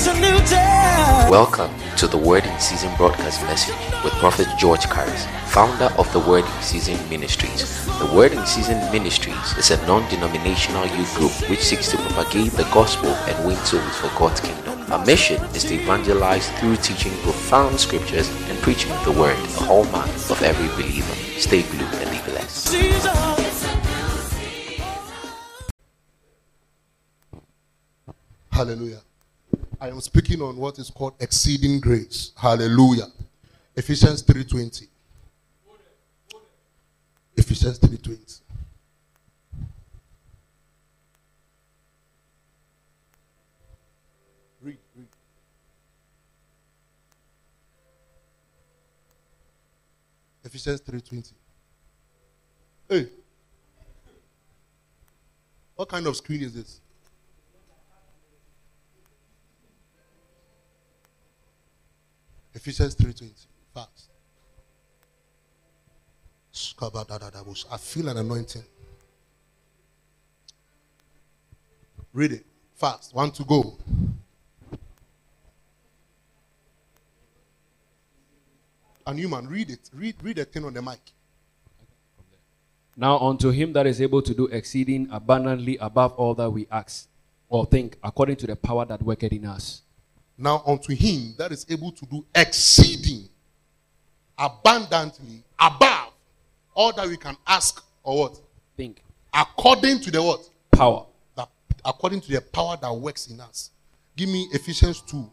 [0.00, 1.26] It's a new day.
[1.28, 6.20] Welcome to the Word in Season broadcast message with Prophet George Karis, founder of the
[6.20, 7.84] Word in Season Ministries.
[7.98, 12.52] The Word in Season Ministries is a non denominational youth group which seeks to propagate
[12.52, 14.80] the gospel and win souls for God's kingdom.
[14.92, 20.10] Our mission is to evangelize through teaching profound scriptures and preaching the Word, the hallmark
[20.30, 21.12] of every believer.
[21.40, 22.72] Stay blue and be blessed.
[28.52, 29.00] Hallelujah.
[29.80, 32.32] I am speaking on what is called exceeding grace.
[32.36, 33.06] Hallelujah.
[33.76, 34.88] Ephesians 3:20.
[37.36, 38.40] Ephesians 3:20.
[44.60, 45.06] Read, read.
[50.42, 51.34] Ephesians 3:20.
[52.88, 53.08] Hey.
[55.76, 56.80] What kind of screen is this?
[62.58, 63.46] Ephesians 3:20.
[63.72, 64.10] Fast.
[67.70, 68.64] I feel an anointing.
[72.12, 72.46] Read it.
[72.74, 73.14] Fast.
[73.14, 73.78] One to go.
[79.06, 79.88] And you man, read it.
[79.94, 80.98] Read read the thing on the mic.
[82.96, 87.08] Now unto him that is able to do exceeding abundantly above all that we ask
[87.48, 89.82] or think, according to the power that worketh in us.
[90.38, 93.28] Now unto him that is able to do exceeding
[94.38, 96.12] abundantly above
[96.72, 98.40] all that we can ask or what?
[98.76, 99.02] Think.
[99.34, 100.48] According to the what?
[100.70, 101.06] Power.
[101.34, 101.48] that
[101.84, 103.70] according to the power that works in us.
[104.16, 105.28] Give me Ephesians 2,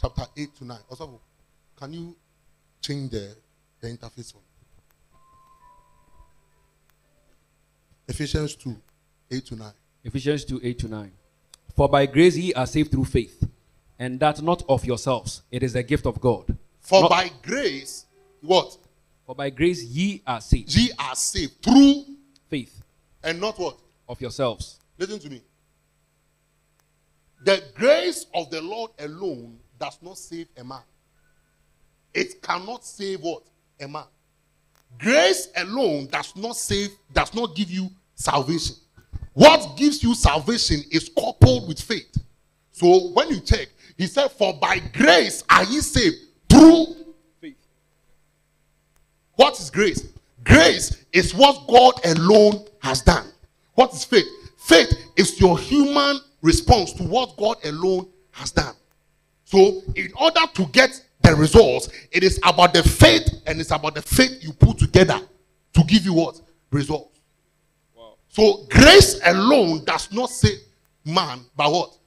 [0.00, 0.78] chapter 8 to 9.
[0.88, 1.20] Also,
[1.78, 2.16] can you
[2.80, 3.34] change the,
[3.80, 4.44] the interface one?
[8.08, 8.76] Ephesians 2,
[9.30, 9.72] 8 to 9.
[10.04, 11.12] Ephesians 2 8 to 9.
[11.76, 13.46] For by grace ye are saved through faith,
[14.00, 15.42] and that not of yourselves.
[15.52, 16.56] It is a gift of God.
[16.80, 18.06] For Not- by grace,
[18.40, 18.76] what?
[19.26, 20.74] For by grace ye are saved.
[20.74, 22.06] Ye are saved through
[22.48, 22.82] Faith
[23.22, 23.78] and not what?
[24.08, 24.80] of yourselves.
[24.98, 25.40] Listen to me.
[27.44, 30.82] The grace of the Lord alone does not save a man.
[32.12, 33.44] It cannot save what?
[33.80, 34.04] A man.
[34.98, 38.74] Grace alone does not save, does not give you salvation.
[39.32, 42.16] What gives you salvation is coupled with faith.
[42.72, 43.68] So when you check,
[44.00, 46.16] he said, For by grace are ye saved
[46.48, 46.86] through
[47.38, 47.58] Faith.
[49.34, 50.08] what is grace?
[50.42, 53.26] Grace is what God alone has done.
[53.74, 54.24] What is faith?
[54.56, 58.74] Faith is your human response to what God alone has done.
[59.44, 63.96] So, in order to get the results, it is about the faith and it's about
[63.96, 65.20] the faith you put together
[65.74, 66.40] to give you what?
[66.70, 67.20] Results.
[68.28, 70.60] So, grace alone does not save
[71.04, 71.98] man by what?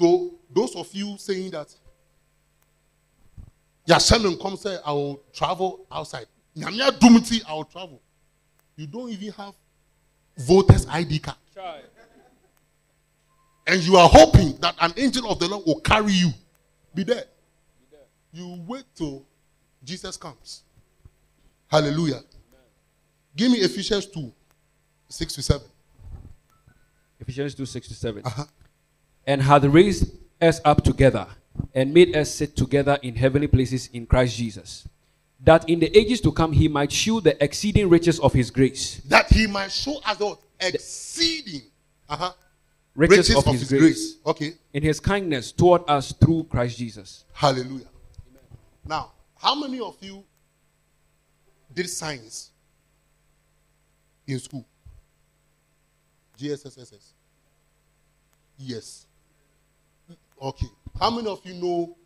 [0.00, 1.74] So, those of you saying that
[3.86, 6.24] Yashalim come say, I will travel outside.
[6.56, 8.00] Nyamia Dumiti, I will travel.
[8.76, 9.54] You don't even have
[10.38, 11.36] voters ID card.
[13.66, 16.30] And you are hoping that an angel of the Lord will carry you.
[16.94, 17.24] Be there.
[18.32, 19.26] You wait till
[19.84, 20.62] Jesus comes.
[21.68, 22.22] Hallelujah.
[23.36, 24.32] Give me Ephesians 2,
[25.10, 25.66] 6 to 7.
[27.20, 28.22] Ephesians 2 6 to 7.
[28.24, 28.44] Uh-huh.
[29.26, 31.26] And hath raised us up together
[31.74, 34.88] and made us sit together in heavenly places in Christ Jesus,
[35.42, 39.00] that in the ages to come he might shew the exceeding riches of his grace.
[39.08, 41.62] That he might show us the Exceeding.
[42.08, 42.32] Uh-huh.
[42.94, 44.54] Riches, of, his, grace, Okay.
[44.74, 47.24] in his kindness toward us through Christ Jesus.
[47.32, 47.86] Hallelujah.
[48.84, 50.24] Now, how many of you
[51.72, 52.50] did science
[54.26, 54.66] in school?
[56.38, 57.12] GSSSS.
[58.58, 59.06] Yes.
[60.40, 60.66] Okay.
[60.98, 61.96] How many of you know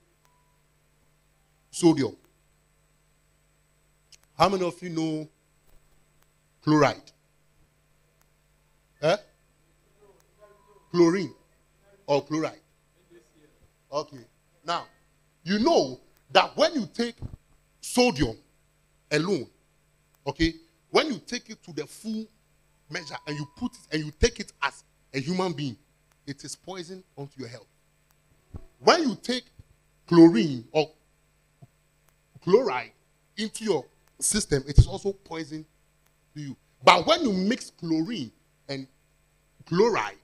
[1.70, 2.16] sodium?
[4.36, 5.28] How many of you know
[6.62, 7.12] chloride?
[9.02, 9.16] Eh?
[10.90, 11.32] Chlorine
[12.06, 12.60] or chloride?
[13.92, 14.24] Okay.
[14.64, 14.86] Now,
[15.44, 16.00] you know
[16.32, 17.16] that when you take
[17.80, 18.36] sodium
[19.12, 19.46] alone,
[20.26, 20.54] okay,
[20.90, 22.26] when you take it to the full
[22.90, 24.82] measure and you put it and you take it as
[25.12, 25.76] a human being,
[26.26, 27.68] it is poison onto your health.
[28.84, 29.44] When you take
[30.06, 30.90] chlorine or
[32.42, 32.92] chloride
[33.38, 33.86] into your
[34.20, 35.64] system, it is also poison
[36.34, 36.56] to you.
[36.84, 38.30] But when you mix chlorine
[38.68, 38.86] and
[39.66, 40.18] chloride,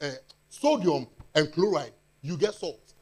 [0.00, 0.10] uh,
[0.48, 1.92] sodium and chloride,
[2.22, 2.94] you get salt.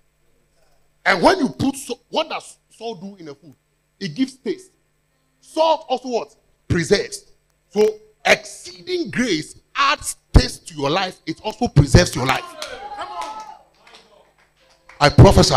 [1.06, 3.54] And when you put salt, what does salt do in a food?
[3.98, 4.70] It gives taste.
[5.40, 6.36] Salt also what?
[6.68, 7.32] Preserves.
[7.70, 7.88] So
[8.26, 11.20] exceeding grace adds taste to your life.
[11.24, 12.44] It also preserves your life.
[15.00, 15.54] I prophesy.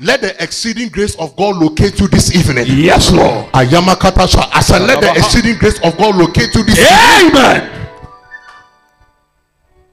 [0.00, 2.66] Let the exceeding grace of God locate you this evening.
[2.68, 3.46] Yes, Lord.
[3.52, 4.50] Ayamakatasha.
[4.52, 7.40] I said, let the exceeding grace of God locate you this evening.
[7.40, 7.88] Amen.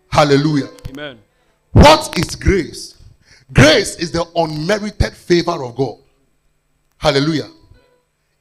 [0.10, 0.70] Hallelujah.
[0.90, 1.20] Amen.
[1.72, 2.98] What is grace?
[3.54, 5.98] Grace is the unmerited favor of God.
[6.98, 7.50] Hallelujah.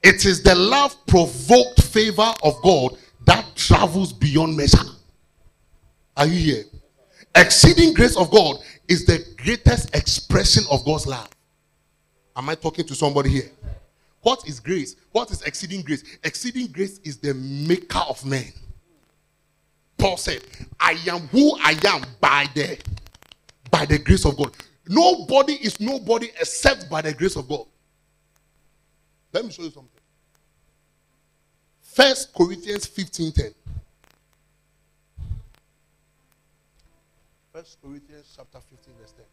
[0.03, 2.97] It is the love provoked favor of God
[3.27, 4.79] that travels beyond measure.
[6.17, 6.65] Are you here?
[7.35, 8.57] Exceeding grace of God
[8.91, 11.29] is the greatest expression of God's love.
[12.37, 13.51] Am I talking to somebody here?
[14.21, 14.97] What is grace?
[15.13, 16.03] What is exceeding grace?
[16.25, 18.53] Exceeding grace is the maker of men.
[19.97, 20.43] Paul said,
[20.79, 22.79] I am who I am by the
[23.71, 24.53] by the grace of God.
[24.89, 27.67] Nobody is nobody except by the grace of God.
[29.33, 29.91] Let me show you something.
[31.81, 33.55] First Corinthians 15 10.
[37.61, 39.27] First Corinthians chapter 15, verse 10.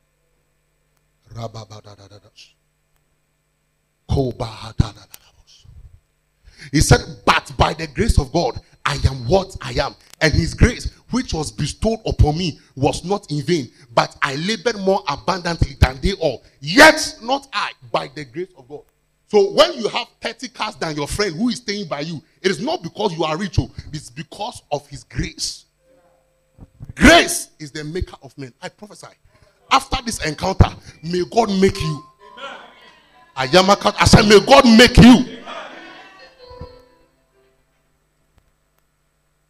[6.74, 9.96] He said, But by the grace of God, I am what I am.
[10.20, 14.80] And his grace, which was bestowed upon me, was not in vain, but I labored
[14.80, 16.44] more abundantly than they all.
[16.60, 18.84] Yet not I, by the grace of God.
[19.28, 22.52] So when you have 30 cars than your friend who is staying by you, it
[22.52, 25.67] is not because you are rich, oh, it's because of his grace.
[26.98, 28.54] Grace is the maker of men.
[28.62, 29.08] I prophesy.
[29.72, 30.70] After this encounter,
[31.04, 32.04] may God make you.
[33.36, 35.38] I am a I said, may God make you.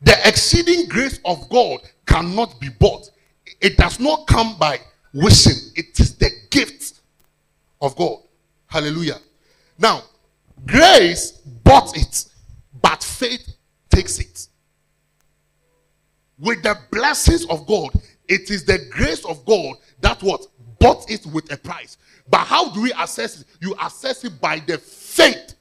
[0.02, 3.10] The exceeding grace of God cannot be bought.
[3.62, 4.80] It does not come by
[5.14, 5.72] wishing.
[5.76, 7.00] It is the gift
[7.82, 8.20] of God.
[8.68, 9.20] Hallelujah.
[9.80, 10.04] Now,
[10.66, 12.26] grace bought it,
[12.82, 13.56] but faith
[13.90, 14.47] takes it.
[16.40, 17.92] With the blessings of God,
[18.28, 20.46] it is the grace of God that what
[20.80, 21.98] bought it with a price.
[22.30, 23.48] But how do we assess it?
[23.62, 25.56] You assess it by the faith.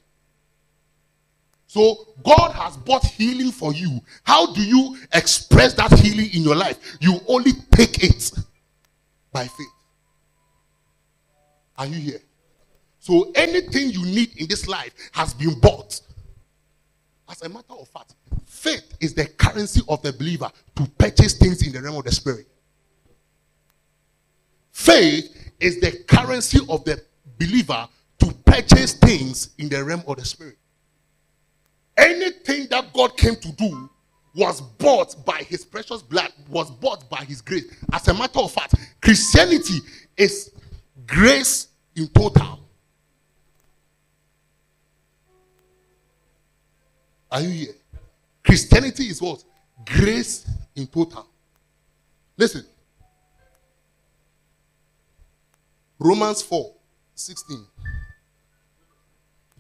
[1.66, 4.00] So God has bought healing for you.
[4.24, 6.78] How do you express that healing in your life?
[7.00, 8.30] You only take it
[9.32, 9.66] by faith.
[11.78, 12.20] Are you here?
[12.98, 16.00] So anything you need in this life has been bought.
[17.28, 18.14] As a matter of fact,
[18.46, 22.12] faith is the currency of the believer to purchase things in the realm of the
[22.12, 22.46] spirit.
[24.70, 27.02] Faith is the currency of the
[27.38, 27.88] believer
[28.18, 30.56] to purchase things in the realm of the spirit.
[31.96, 33.90] Anything that God came to do
[34.34, 37.64] was bought by his precious blood, was bought by his grace.
[37.92, 39.78] As a matter of fact, Christianity
[40.16, 40.52] is
[41.06, 42.60] grace in total.
[47.30, 47.74] Are you here?
[48.44, 49.42] Christianity is what?
[49.84, 51.26] Grace in total.
[52.36, 52.64] Listen.
[55.98, 56.72] Romans 4
[57.14, 57.66] 16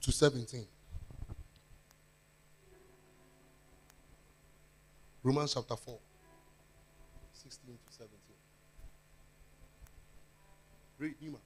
[0.00, 0.66] to 17.
[5.22, 5.98] Romans chapter 4
[7.32, 8.16] 16 to 17.
[10.98, 11.38] Read, Nima.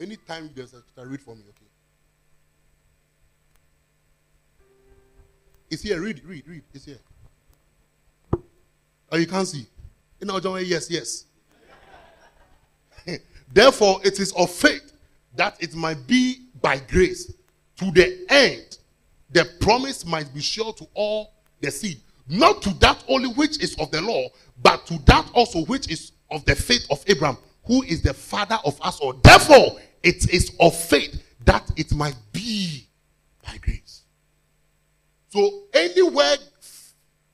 [0.00, 1.67] Anytime there's a read for me, okay?
[5.70, 6.00] It's here.
[6.00, 6.62] Read, read, read.
[6.72, 6.98] It's here.
[9.10, 9.66] Oh, you can't see.
[10.20, 11.24] You know, John, yes, yes.
[13.52, 14.92] Therefore, it is of faith
[15.36, 17.32] that it might be by grace
[17.76, 18.78] to the end
[19.30, 22.00] the promise might be sure to all the seed.
[22.28, 24.28] Not to that only which is of the law,
[24.62, 28.58] but to that also which is of the faith of Abraham, who is the father
[28.64, 29.12] of us all.
[29.14, 32.86] Therefore, it is of faith that it might be
[33.44, 33.87] by grace.
[35.28, 36.36] So anywhere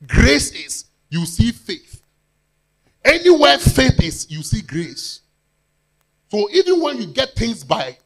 [0.06, 2.02] grace is, you see faith.
[3.04, 5.20] Anywhere faith is, you see grace.
[6.28, 7.96] So even when you get things by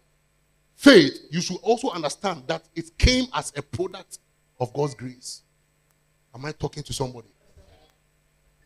[0.74, 4.18] faith, you should also understand that it came as a product
[4.60, 5.42] of God's grace.
[6.34, 7.28] Am I talking to somebody?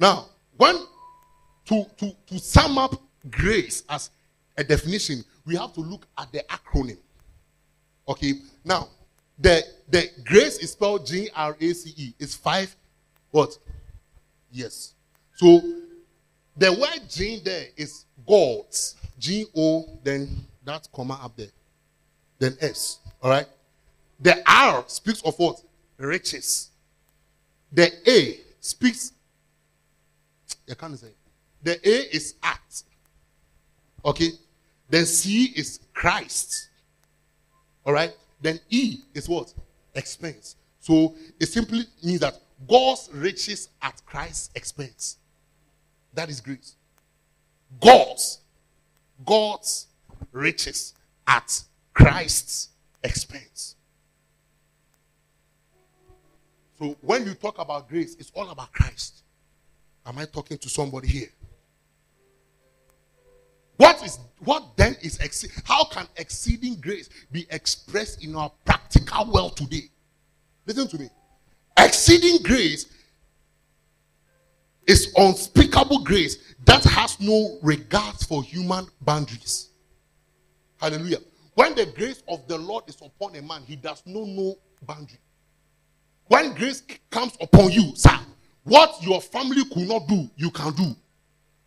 [0.00, 0.26] Now,
[0.56, 0.76] when
[1.66, 3.00] to, to, to sum up
[3.30, 4.10] grace as
[4.56, 6.98] a definition, we have to look at the acronym.
[8.08, 8.88] Okay, now
[9.38, 12.14] the the grace is spelled G R A C E.
[12.18, 12.74] It's five
[13.30, 13.58] what?
[14.50, 14.94] Yes.
[15.34, 15.60] So
[16.56, 18.96] the word G there is God's.
[19.18, 20.28] G O, then
[20.64, 21.52] that comma up there.
[22.40, 22.98] Then S.
[23.22, 23.46] All right.
[24.18, 25.62] The R speaks of what?
[25.96, 26.70] Riches.
[27.70, 29.12] The A speaks.
[30.68, 31.12] I can't say.
[31.62, 32.82] The A is act.
[34.04, 34.30] Okay.
[34.90, 36.68] Then C is Christ.
[37.86, 38.12] All right.
[38.42, 39.54] Then E is what?
[39.94, 40.56] Expense.
[40.80, 45.16] So it simply means that God's riches at Christ's expense.
[46.12, 46.74] That is grace.
[47.80, 48.40] God's.
[49.24, 49.86] God's
[50.32, 50.94] riches
[51.26, 51.62] at
[51.94, 52.70] Christ's
[53.04, 53.76] expense.
[56.78, 59.22] So when you talk about grace, it's all about Christ.
[60.04, 61.28] Am I talking to somebody here?
[63.76, 65.18] What is what then is
[65.64, 69.88] how can exceeding grace be expressed in our practical world today?
[70.66, 71.08] Listen to me.
[71.78, 72.86] Exceeding grace
[74.86, 79.70] is unspeakable grace that has no regard for human boundaries.
[80.80, 81.18] Hallelujah.
[81.54, 85.18] When the grace of the Lord is upon a man, he does not know boundary.
[86.26, 88.18] When grace comes upon you, sir,
[88.64, 90.96] what your family could not do, you can do.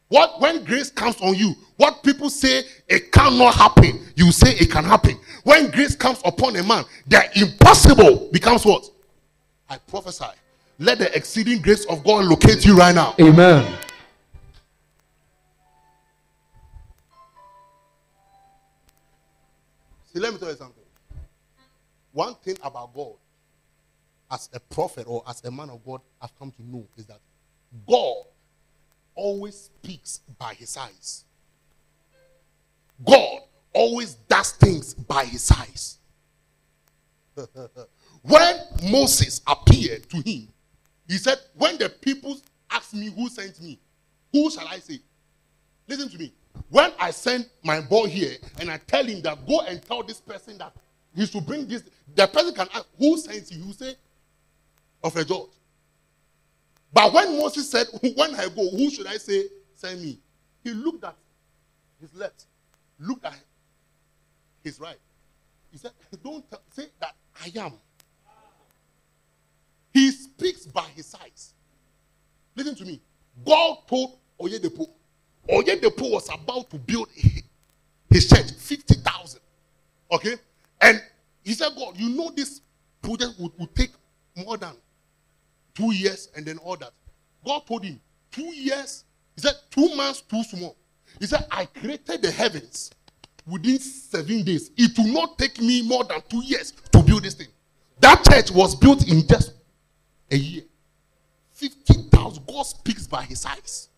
[0.07, 4.71] What when grace comes on you, what people say it cannot happen, you say it
[4.71, 5.19] can happen.
[5.43, 8.87] When grace comes upon a man, the impossible becomes what?
[9.69, 10.25] I prophesy.
[10.77, 13.15] Let the exceeding grace of God locate you right now.
[13.19, 13.77] Amen.
[20.13, 20.83] See, let me tell you something.
[22.13, 23.15] One thing about God,
[24.31, 27.19] as a prophet or as a man of God, I've come to know is that
[27.87, 28.23] God
[29.15, 31.23] always speaks by his eyes.
[33.05, 33.39] God
[33.73, 35.97] always does things by his eyes.
[38.21, 40.47] when Moses appeared to him,
[41.07, 42.37] he said, When the people
[42.69, 43.79] ask me who sent me,
[44.31, 44.99] who shall I say?
[45.87, 46.33] Listen to me.
[46.69, 50.21] When I send my boy here and I tell him that go and tell this
[50.21, 50.73] person that
[51.15, 51.83] he should bring this,
[52.15, 53.65] the person can ask, Who sent you?
[53.65, 53.95] You say,
[55.03, 55.49] Of a judge.
[56.95, 59.43] But when Moses said, When I go, who should I say
[59.75, 60.17] send me?
[60.63, 61.15] He looked at
[61.99, 62.45] his left,
[62.97, 63.35] looked at
[64.63, 64.97] his right.
[65.71, 65.91] He said,
[66.23, 67.73] Don't say that I am.
[69.93, 71.53] He speaks by his eyes.
[72.55, 73.01] Listen to me.
[73.45, 74.87] God told Oyedepo,
[75.49, 77.09] Oyedepo was about to build
[78.09, 79.41] his church, 50,000.
[80.11, 80.35] Okay?
[80.79, 81.01] And
[81.43, 82.61] he said, God, you know this
[83.01, 83.91] project would, would take
[84.35, 84.71] more than
[85.75, 86.91] two years and then all that.
[87.45, 87.99] God told him,
[88.31, 89.03] two years.
[89.35, 90.75] He said, two months too small.
[91.19, 92.91] He said, I created the heavens
[93.45, 94.71] within seven days.
[94.77, 97.47] It will not take me more than two years to build this thing.
[97.99, 99.53] That church was built in just
[100.31, 100.63] a year.
[101.53, 102.45] 50,000.
[102.47, 103.89] God speaks by his eyes.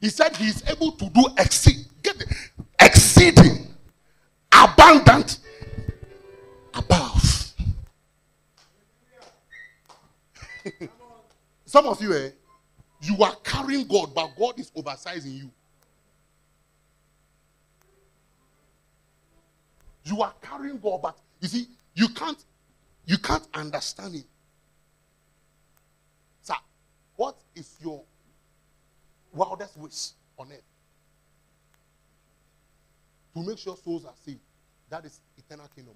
[0.00, 2.28] He said he is able to do exceed, get it,
[2.80, 3.66] exceeding,
[4.52, 5.38] abundant,
[6.74, 7.13] above.
[11.74, 12.30] Some of you, eh,
[13.02, 15.50] you are carrying God, but God is oversizing you.
[20.04, 21.66] You are carrying God, but you see,
[21.96, 22.38] you can't,
[23.06, 24.24] you can't understand it.
[26.42, 26.54] Sir,
[27.16, 28.04] what is your
[29.32, 30.62] wildest wish on earth?
[33.34, 34.38] To make sure souls are saved.
[34.90, 35.94] That is eternal kingdom.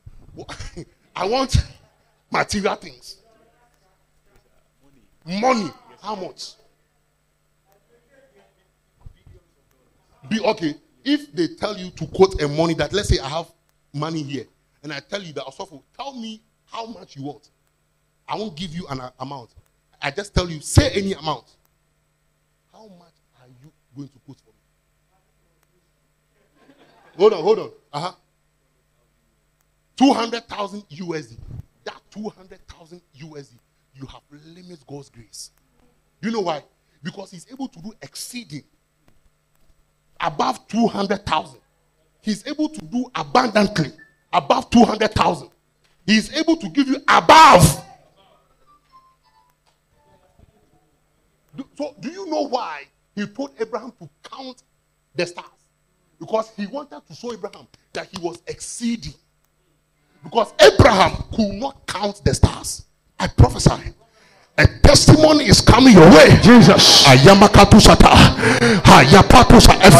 [1.15, 1.57] I want
[2.33, 3.19] material things.
[5.29, 5.71] Money.
[6.01, 6.55] How much?
[10.31, 10.75] Be okay.
[11.05, 13.47] If they tell you to quote a money that let's say I have
[13.93, 14.47] money here,
[14.83, 17.51] and I tell you that also tell me how much you want.
[18.27, 19.51] I won't give you an amount.
[20.01, 21.45] I just tell you, say any amount.
[22.73, 24.51] How much are you going to quote for
[26.69, 26.75] me?
[27.19, 27.71] hold on, hold on.
[27.93, 28.13] Uh-huh.
[29.97, 31.37] 200,000 USD.
[31.85, 33.59] That 200,000 USD
[33.99, 35.51] you have limits God's grace.
[36.21, 36.63] Do You know why?
[37.03, 38.65] Because he's able to do exceeding
[40.21, 41.61] above 200,000.
[42.21, 43.93] He's able to do abundantly
[44.33, 45.49] above 200,000.
[46.07, 47.85] He's able to give you above.
[51.77, 54.63] So, do you know why he told Abraham to count
[55.15, 55.47] the stars?
[56.19, 59.15] Because he wanted to show Abraham that he was exceeding.
[60.23, 62.85] Because Abraham could not count the stars.
[63.19, 63.95] I prophesy.
[64.59, 66.35] A testimony is coming your way.
[66.43, 67.07] Jesus.
[67.07, 67.15] A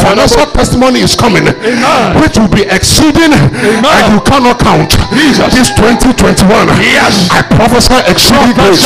[0.03, 1.47] financial testimony is coming.
[1.47, 2.19] Amen.
[2.19, 3.87] Which will be exceeding Amen.
[3.87, 4.91] and you cannot count.
[5.15, 5.55] Jesus.
[5.55, 6.43] This 2021.
[6.83, 7.31] Yes.
[7.31, 8.83] I prophesy exceeding grace.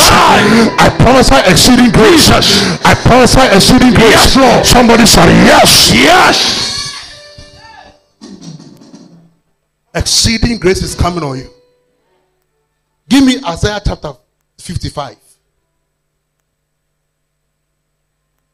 [0.77, 2.29] I prophesy exceeding grace.
[2.29, 2.77] Jesus.
[2.85, 4.13] I prophesy exceeding grace.
[4.13, 4.65] Yes, Lord.
[4.65, 5.89] Somebody say yes.
[5.91, 6.61] Yes.
[9.95, 11.49] Exceeding grace is coming on you.
[13.09, 14.13] Give me Isaiah chapter
[14.63, 15.17] 55.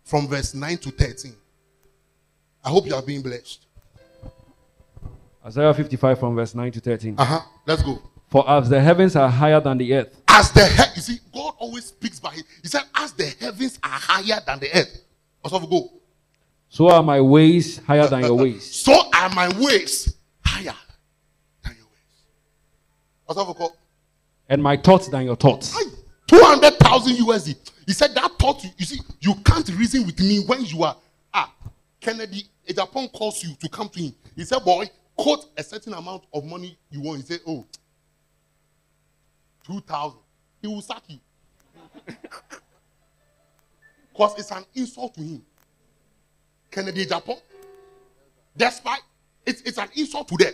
[0.04, 1.36] From verse 9 to 13.
[2.66, 3.66] I hope you are being blessed.
[5.46, 7.16] Isaiah 55 from verse 9 to 13.
[7.18, 7.39] Uh huh.
[7.66, 8.01] Let's go.
[8.30, 11.54] For as the heavens are higher than the earth, As the he- you see, God
[11.58, 12.44] always speaks by His.
[12.62, 15.01] He said, "As the heavens are higher than the earth."
[15.44, 15.89] Also, go.
[16.70, 18.72] So are my ways higher than your uh, uh, uh, ways.
[18.75, 20.75] So are my ways higher
[21.63, 23.38] than your ways.
[23.38, 23.74] Up, Oko?
[24.48, 25.75] And my thoughts than your thoughts.
[25.75, 25.99] Aye.
[26.29, 27.71] 200,000 USD.
[27.88, 30.95] He said that thought, you, see, you can't reason with me when you are.
[31.33, 31.51] Ah,
[32.00, 34.13] Kennedy Agyapong calls you to come to him.
[34.36, 37.21] He said, boy, quote a certain amount of money you want.
[37.21, 37.65] He said, oh,
[39.65, 40.19] 2,000.
[40.62, 41.19] He will sack you.
[44.12, 45.41] Because it's an insult to him.
[46.69, 47.39] Kennedy Agyapong.
[48.57, 49.00] Despite,
[49.45, 50.51] it's, it's an insult to them.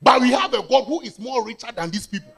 [0.00, 2.32] But we have a God who is more richer than these people.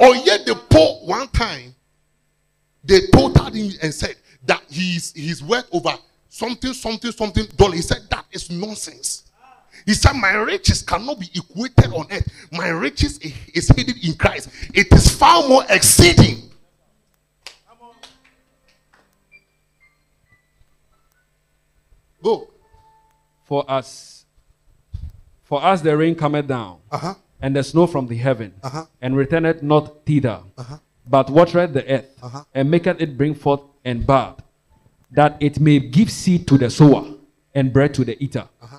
[0.00, 1.74] Or yet the poor one time,
[2.84, 5.94] they totaled him and said that he's he's worth over
[6.28, 7.74] something, something, something dollar.
[7.74, 9.24] He said that is nonsense.
[9.86, 12.28] He said, My riches cannot be equated on earth.
[12.52, 14.48] My riches is hidden in Christ.
[14.74, 16.50] It is far more exceeding.
[22.22, 22.48] Go.
[23.44, 24.24] For us,
[25.42, 27.14] for us the rain cometh down, Uh-huh.
[27.42, 28.86] And the snow from the heaven, Uh-huh.
[29.00, 30.78] and returneth not thither, Uh-huh.
[31.06, 32.44] but watereth the earth, Uh-huh.
[32.54, 34.42] and maketh it bring forth and bud,
[35.10, 37.04] that it may give seed to the sower
[37.54, 38.48] and bread to the eater.
[38.62, 38.78] Uh-huh.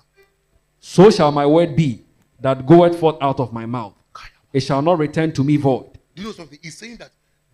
[0.79, 2.03] So shall my word be
[2.39, 3.93] that goeth forth out of my mouth.
[4.51, 5.93] It shall not return to me void.
[6.15, 6.59] Do You know something?
[6.61, 7.11] He's saying that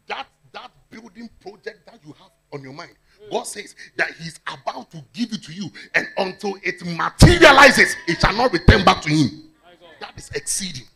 [0.08, 2.92] that that building project that you have on your mind,
[3.32, 8.20] God says that He's about to give it to you, and until it materializes, it
[8.20, 9.44] shall not return back to Him.
[10.02, 10.88] That is exceeding.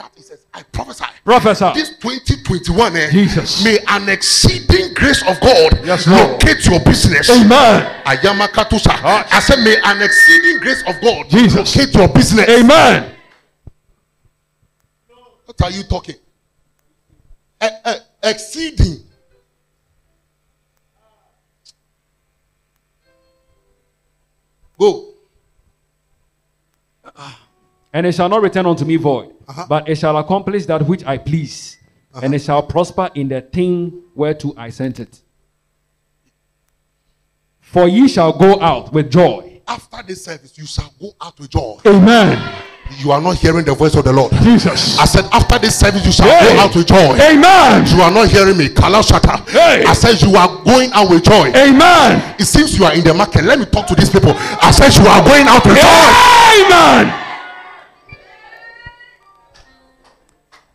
[0.00, 1.04] That is, I prophesy.
[1.26, 1.72] Prophesy.
[1.74, 3.62] This 2021, eh, Jesus.
[3.62, 7.28] may an exceeding grace of God Yes, locate your business.
[7.28, 8.02] Amen.
[8.06, 8.92] Ayama Katusa.
[8.98, 11.76] I said, may an exceeding grace of God Jesus.
[11.76, 12.48] locate your business.
[12.48, 13.14] Amen.
[15.44, 16.14] What are you talking?
[17.60, 19.00] Eh, eh, exceeding.
[24.78, 25.09] Go.
[27.92, 29.66] And it shall not return unto me void, Uh-huh.
[29.68, 31.76] but it shall accomplish that which I please,
[32.22, 35.20] and it shall prosper in the thing whereto I sent it.
[37.60, 39.60] For ye shall go out with joy.
[39.66, 41.78] After this service, you shall go out with joy.
[41.86, 42.36] Amen.
[42.98, 44.32] You are not hearing the voice of the Lord.
[44.42, 44.98] Jesus.
[44.98, 46.54] I said, after this service, you shall Hey.
[46.56, 47.14] go out with joy.
[47.14, 47.86] Amen.
[47.86, 48.66] You are not hearing me.
[48.68, 49.48] Kalashata.
[49.48, 49.84] Hey.
[49.84, 51.52] I said, you are going out with joy.
[51.54, 52.34] Amen.
[52.40, 53.44] It seems you are in the market.
[53.44, 54.32] Let me talk to these people.
[54.34, 56.10] I said, you are going out with joy.
[56.66, 57.29] Amen.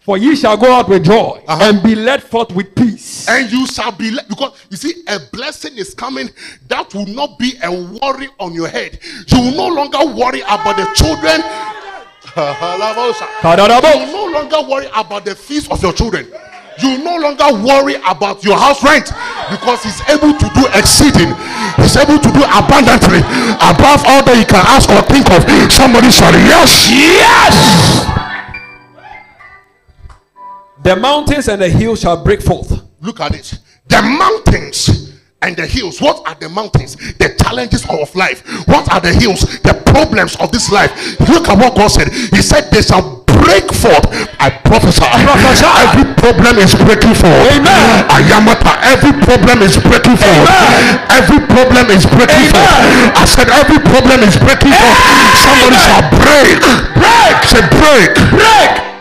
[0.06, 1.64] For ye shall go out with joy Uh-huh.
[1.64, 3.28] and be led forth with peace.
[3.28, 6.30] and you shall be le- because you see a blessing is coming
[6.68, 9.00] that will not be a worry on your head.
[9.28, 11.42] You will no longer worry about the children.
[12.36, 12.44] You
[14.06, 16.28] will no longer worry about the fees of your children.
[16.84, 19.10] You no longer worry about your house rent
[19.50, 21.34] because he's able to do exceeding.
[21.78, 23.20] He's able to do abundantly.
[23.58, 25.42] Above all that you can ask or think of
[25.72, 26.92] somebody shall yes!
[26.92, 28.25] Yes
[30.86, 32.70] The mountains and the hills shall break forth.
[33.02, 33.58] Look at it.
[33.90, 35.98] The mountains and the hills.
[35.98, 36.94] What are the mountains?
[37.18, 38.46] The challenges of life.
[38.70, 39.42] What are the hills?
[39.66, 40.94] The problems of this life.
[41.26, 42.14] Look at what God said.
[42.14, 44.06] He said they shall break forth.
[44.38, 45.10] I prophesy.
[45.10, 45.66] Prophesy.
[45.66, 47.34] Every problem is breaking forth.
[47.50, 48.06] Amen.
[48.06, 48.78] Ayamata.
[48.86, 50.46] Every problem is breaking forth.
[50.46, 51.02] Amen.
[51.10, 52.62] Every problem is breaking Amen.
[52.62, 53.18] forth.
[53.18, 55.02] I said every problem is breaking forth.
[55.42, 55.90] Somebody Amen.
[55.90, 56.62] shall break.
[56.94, 57.38] Break.
[57.50, 58.14] Say break.
[58.38, 58.95] break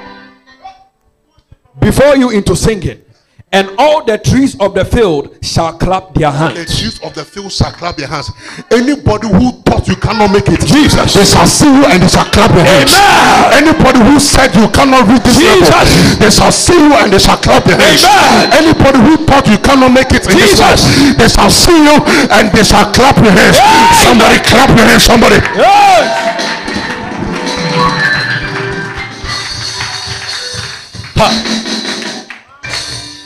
[1.85, 3.05] before you into singing,
[3.53, 6.59] and all the trees of the field shall clap their hands.
[6.59, 8.33] the trees of the field shall clap their hands.
[8.73, 12.25] Anybody who thought you cannot make it, Jesus, they shall see you and they shall
[12.33, 12.97] clap their hands.
[12.97, 13.69] Amen.
[13.69, 16.19] Anybody who said you cannot reach this level, Jesus.
[16.19, 18.03] they shall see you and they shall clap their hands.
[18.03, 18.65] Amen.
[18.65, 21.15] Anybody who thought you cannot make it in this life, Jesus.
[21.21, 22.01] they shall see you
[22.33, 23.61] and they shall clap your hands.
[24.03, 25.05] Somebody clap your hands.
[25.05, 25.39] Somebody.
[25.55, 26.25] Yes.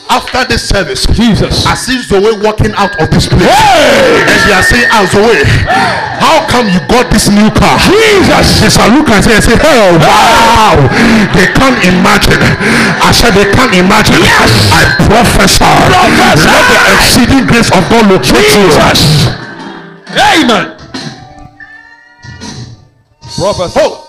[0.09, 1.67] After this service, Jesus.
[1.69, 3.45] I see Zoe walking out of this place.
[3.45, 5.45] And they are saying, ah, Zoe,
[6.17, 7.77] how come you got this new car?
[7.77, 8.65] Jesus.
[8.65, 10.81] They shall look and say, and say, hey, wow.
[11.37, 12.41] They can't imagine.
[13.05, 14.17] I said they can't imagine.
[14.25, 14.73] Yes.
[14.73, 15.61] I prophesy.
[15.61, 16.49] Prophesy.
[16.49, 18.73] Let the exceeding grace of God locate you.
[20.17, 20.73] Amen.
[23.37, 23.77] Prophecy.
[23.77, 24.09] Oh,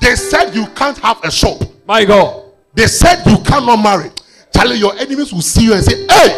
[0.00, 1.62] they said you can't have a shop.
[1.86, 2.44] My God.
[2.74, 4.10] They said you cannot marry
[4.58, 6.34] telling your enemies will see you and say, Hey,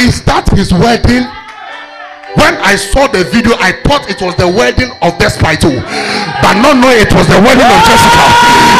[0.00, 1.28] is that his wedding?
[2.32, 5.68] When I saw the video, I thought it was the wedding of Despito,
[6.40, 8.24] but not knowing it was the wedding of Jessica.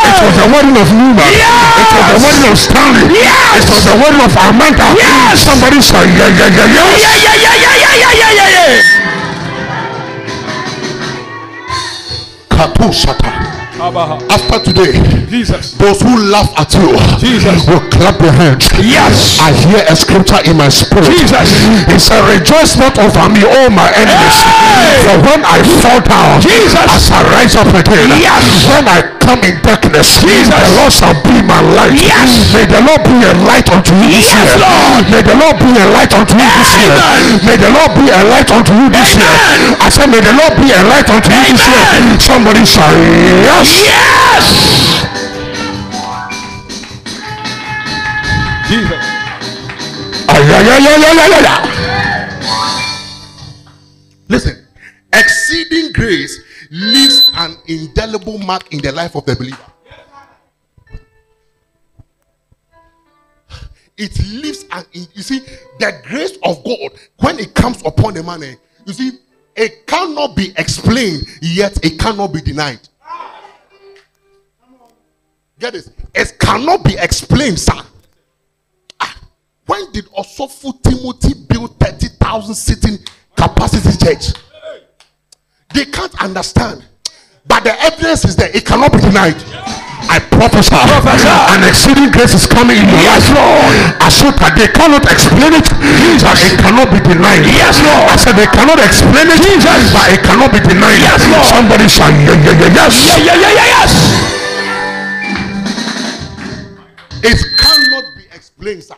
[0.07, 1.27] It was the wedding of Numa.
[1.35, 1.83] Yes!
[1.83, 3.05] It was the wedding of Stanley.
[3.13, 3.61] Yes!
[3.61, 4.87] It was the wedding of Amanda.
[4.97, 5.43] Yes!
[5.45, 7.03] Somebody say, yeah, yeah, yeah, yes.
[7.05, 8.81] yeah, yeah, yeah, yeah, yeah, yeah, yeah, yeah.
[12.55, 13.60] Kapu Shata.
[13.81, 14.93] After today,
[15.33, 15.73] Jesus.
[15.81, 17.65] those who laugh at you Jesus.
[17.65, 18.69] will clap their hands.
[18.77, 19.41] Yes.
[19.41, 21.09] I hear a scripture in my spirit.
[21.09, 21.49] Jesus.
[21.89, 24.37] He said, Rejoice not over me, all my enemies.
[24.37, 25.01] Hey.
[25.09, 26.77] For when I fall down, Jesus.
[26.77, 28.69] as I rise up again, Yes.
[28.69, 30.53] when I come in darkness, Jesus.
[30.53, 31.97] the Lord shall be my light.
[31.97, 32.53] Yes.
[32.53, 34.61] May the Lord be a light unto you this Yes, year.
[34.61, 35.09] Lord.
[35.09, 36.93] May the Lord be a light unto you this year.
[37.49, 39.33] May the Lord be a light unto you this year.
[39.81, 42.21] I said, May the Lord be a light unto you this year.
[42.21, 42.93] Somebody shall
[43.49, 43.70] yes.
[43.71, 44.47] Yes.
[48.69, 49.05] Jesus.
[54.29, 54.67] Listen,
[55.13, 56.39] exceeding grace
[56.71, 59.59] leaves an indelible mark in the life of the believer.
[63.97, 65.41] It leaves an you see
[65.79, 68.43] the grace of God when it comes upon a man.
[68.43, 68.55] eh,
[68.87, 69.11] You see,
[69.57, 72.81] it cannot be explained, yet it cannot be denied.
[75.61, 75.93] Get this?
[76.15, 77.77] It cannot be explained, sir.
[78.99, 79.15] Ah,
[79.67, 82.97] when did Osofo Timothy build 30,000 sitting
[83.37, 84.33] capacity church?
[85.75, 86.83] They can't understand.
[87.47, 88.49] But the evidence is there.
[88.57, 89.37] It cannot be denied.
[90.09, 90.73] I prophesy.
[90.73, 91.29] Prophesy.
[91.29, 93.37] An exceeding grace is coming in your Yes, life.
[93.37, 93.77] Lord.
[94.01, 95.69] I said that they cannot explain it,
[96.25, 97.45] but it cannot be denied.
[97.45, 98.09] Yes, Lord.
[98.09, 99.45] I said they cannot explain it,
[99.93, 101.05] but it cannot be denied.
[101.05, 101.45] Yes, Lord.
[101.45, 102.41] Somebody shall yes,
[102.73, 103.21] yes.
[103.21, 104.40] Yeah, yeah, yeah, yeah, yes.
[107.23, 108.95] It cannot be explained, sir.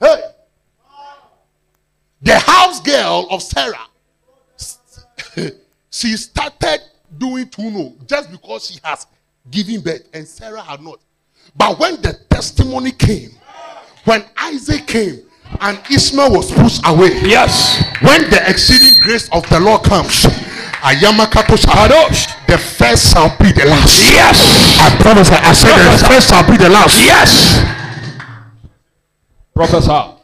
[0.00, 0.20] Hey,
[2.22, 3.86] the house girl of Sarah,
[5.90, 6.80] she started
[7.18, 9.06] doing tuno just because she has
[9.50, 11.00] given birth, and Sarah had not.
[11.56, 13.30] But when the testimony came,
[14.04, 15.20] when Isaac came,
[15.60, 17.82] and Ishmael was pushed away, Yes.
[18.02, 20.24] when the exceeding grace of the Lord comes,
[20.82, 22.46] Ayamakatosha, Kadosh.
[22.48, 24.10] the first shall be the last.
[24.10, 24.78] Yes.
[24.80, 25.30] I promise.
[25.30, 27.00] I said the first shall be the last.
[27.04, 27.64] Yes.
[29.54, 30.14] Professor.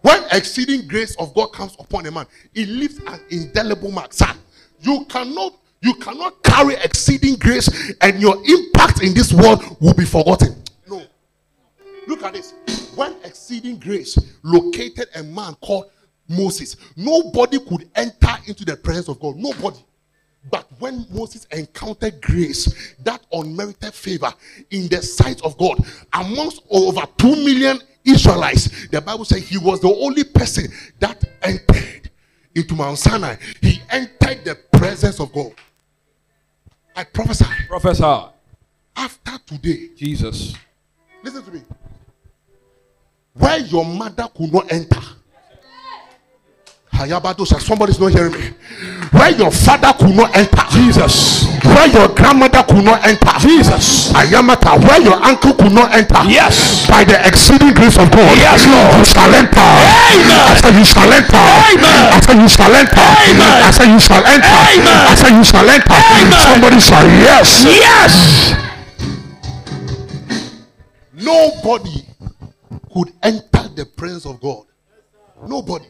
[0.00, 4.14] When exceeding grace of God comes upon a man, it leaves an indelible mark.
[4.14, 4.32] Sir,
[4.80, 7.68] you cannot you cannot carry exceeding grace
[8.00, 10.54] and your impact in this world will be forgotten.
[10.88, 11.02] No.
[12.06, 12.54] Look at this.
[12.94, 15.90] When exceeding grace located a man called
[16.32, 19.36] Moses, nobody could enter into the presence of God.
[19.36, 19.78] Nobody.
[20.50, 24.32] But when Moses encountered grace, that unmerited favor
[24.70, 25.78] in the sight of God,
[26.12, 30.66] amongst over 2 million Israelites, the Bible says he was the only person
[30.98, 32.10] that entered
[32.54, 33.36] into Mount Sinai.
[33.60, 35.52] He entered the presence of God.
[36.96, 38.02] I prophesy Prophesy.
[38.96, 40.54] after today, Jesus.
[41.22, 41.62] listen to me.
[43.34, 45.00] Where your mother could not enter,
[47.06, 48.50] somebody's not hearing me.
[49.12, 51.44] Where your father could not enter, Jesus.
[51.64, 54.12] where your grandmother could not enter, Jesus.
[54.12, 56.88] Ayamata, where your uncle could not enter, Yes.
[56.88, 58.98] by the exceeding grace of God, Yes, Lord.
[58.98, 59.60] you shall enter.
[59.60, 60.42] Amen.
[60.48, 61.36] I said you shall enter.
[61.36, 62.02] Amen.
[62.12, 62.96] I said you shall enter.
[62.96, 63.56] Amen.
[63.62, 64.58] I said you shall enter.
[64.72, 64.98] Amen.
[65.06, 65.92] I said you shall enter.
[65.92, 66.40] Amen.
[66.40, 67.64] Somebody shall yes.
[67.68, 68.54] Yes.
[71.14, 72.04] Nobody
[72.92, 74.64] could enter the presence of God.
[75.46, 75.86] Nobody.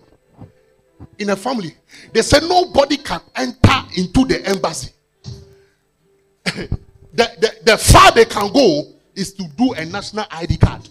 [1.18, 1.74] In a family,
[2.12, 4.90] they said nobody can enter into the embassy.
[6.44, 6.68] the,
[7.14, 10.88] the, the far they can go is to do a national ID card.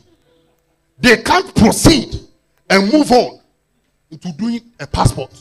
[1.00, 2.16] They can't proceed
[2.70, 3.40] and move on
[4.12, 5.32] into doing a passport.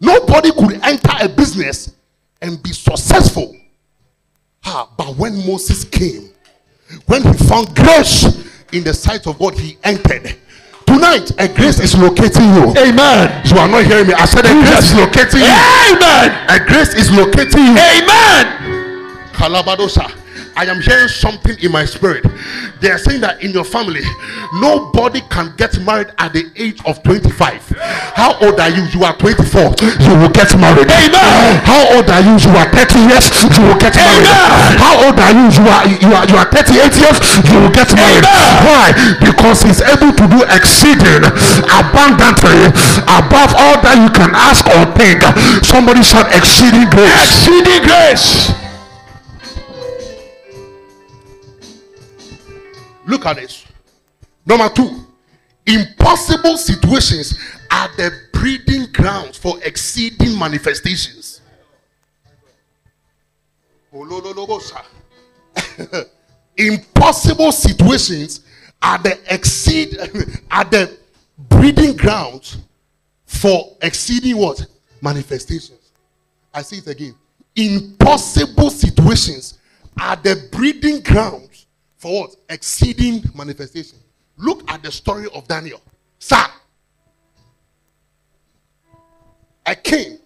[0.00, 1.94] Nobody could enter a business
[2.40, 3.56] and be successful.
[4.64, 6.30] Ah, but when Moses came,
[7.06, 10.36] when he found grace in the sight of God, he entered.
[10.86, 12.70] Tonight, a grace is locating you.
[12.78, 13.42] Amen.
[13.46, 14.14] You are not hearing me.
[14.14, 15.56] I said a grace is locating you.
[15.90, 16.30] Amen.
[16.48, 17.76] A grace is locating you.
[17.76, 18.46] Amen.
[19.34, 20.25] Kalabadosha.
[20.56, 22.24] I am hearing something in my spirit.
[22.80, 24.00] They are saying that in your family,
[24.56, 27.76] nobody can get married at the age of 25.
[28.16, 28.88] How old are you?
[28.88, 29.76] You are 24.
[30.00, 30.88] You will get married.
[30.88, 31.60] Amen.
[31.60, 32.40] How old are you?
[32.40, 33.28] You are 30 years.
[33.52, 34.24] You will get married.
[34.24, 34.80] Amen.
[34.80, 35.44] How old are you?
[35.52, 37.18] You are you are you are 38 years.
[37.52, 38.24] You will get married.
[38.24, 38.64] Amen.
[38.64, 38.86] Why?
[39.20, 41.20] Because he's able to do exceeding
[41.68, 42.72] abundantly
[43.04, 45.20] above all that you can ask or think.
[45.60, 47.12] Somebody shout exceeding grace.
[47.44, 48.65] Exceeding grace.
[53.06, 53.64] Look at this.
[54.44, 55.06] Number two,
[55.66, 57.38] impossible situations
[57.70, 61.40] are the breeding grounds for exceeding manifestations.
[66.56, 68.40] Impossible situations
[68.82, 69.96] are the exceed
[70.50, 70.96] are the
[71.48, 72.56] breeding ground
[73.24, 74.66] for exceeding what?
[75.00, 75.92] Manifestations.
[76.52, 77.14] I say it again.
[77.54, 79.58] Impossible situations
[80.00, 81.45] are the breeding grounds
[82.06, 82.36] for what?
[82.48, 83.98] Exceeding manifestation.
[84.36, 85.80] Look at the story of Daniel.
[86.20, 86.46] Sir,
[89.66, 90.18] a king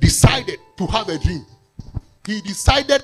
[0.00, 1.44] decided to have a dream.
[2.26, 3.02] He decided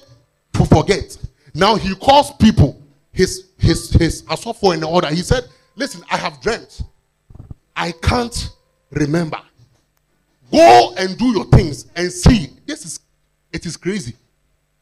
[0.55, 1.19] to forget.
[1.53, 2.81] Now he calls people,
[3.13, 5.09] his his his asopho in order.
[5.09, 5.45] He said,
[5.77, 6.81] Listen, I have dreamt.
[7.77, 8.51] I can't
[8.91, 9.41] remember.
[10.51, 12.49] Go and do your things and see.
[12.65, 13.01] This is
[13.53, 14.15] it is crazy.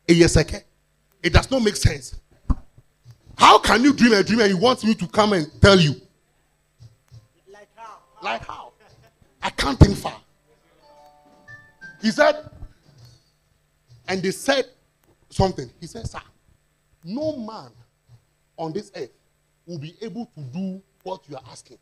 [0.07, 2.21] It does not make sense.
[3.43, 5.97] How can you dream a dream and you want me to come and tell you?
[7.53, 7.99] Like how?
[8.23, 8.73] Like how?
[9.43, 10.15] I can't think far.
[12.01, 12.49] He said,
[14.07, 14.67] and they said
[15.29, 15.69] something.
[15.81, 16.21] He said, Sir,
[17.03, 17.71] no man
[18.57, 19.11] on this earth
[19.67, 21.79] will be able to do what you are asking.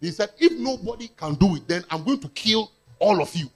[0.00, 2.70] He said, If nobody can do it, then I'm going to kill
[3.00, 3.50] all of you.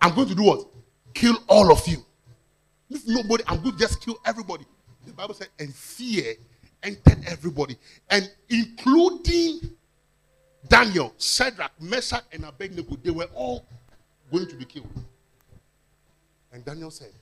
[0.00, 0.66] I'm going to do what?
[1.14, 2.04] Kill all of you.
[2.90, 4.64] If nobody, I'm going to just kill everybody.
[5.06, 6.34] The Bible said, and fear
[6.82, 7.76] entered everybody,
[8.10, 9.60] and including
[10.68, 13.66] Daniel, Shadrach, Meshach, and Abednego, they were all
[14.32, 14.88] going to be killed.
[16.52, 17.12] And Daniel said,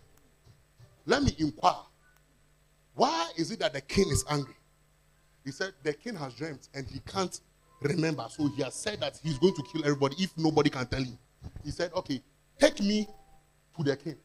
[1.07, 1.75] Let me inquire.
[2.95, 4.55] Why is it that the king is angry?
[5.45, 7.41] He said, The king has dreamt and he can't
[7.81, 8.27] remember.
[8.29, 11.19] So he has said that he's going to kill everybody if nobody can tell him.
[11.65, 12.23] He said, Okay,
[12.59, 13.09] take me
[13.77, 14.17] to the king.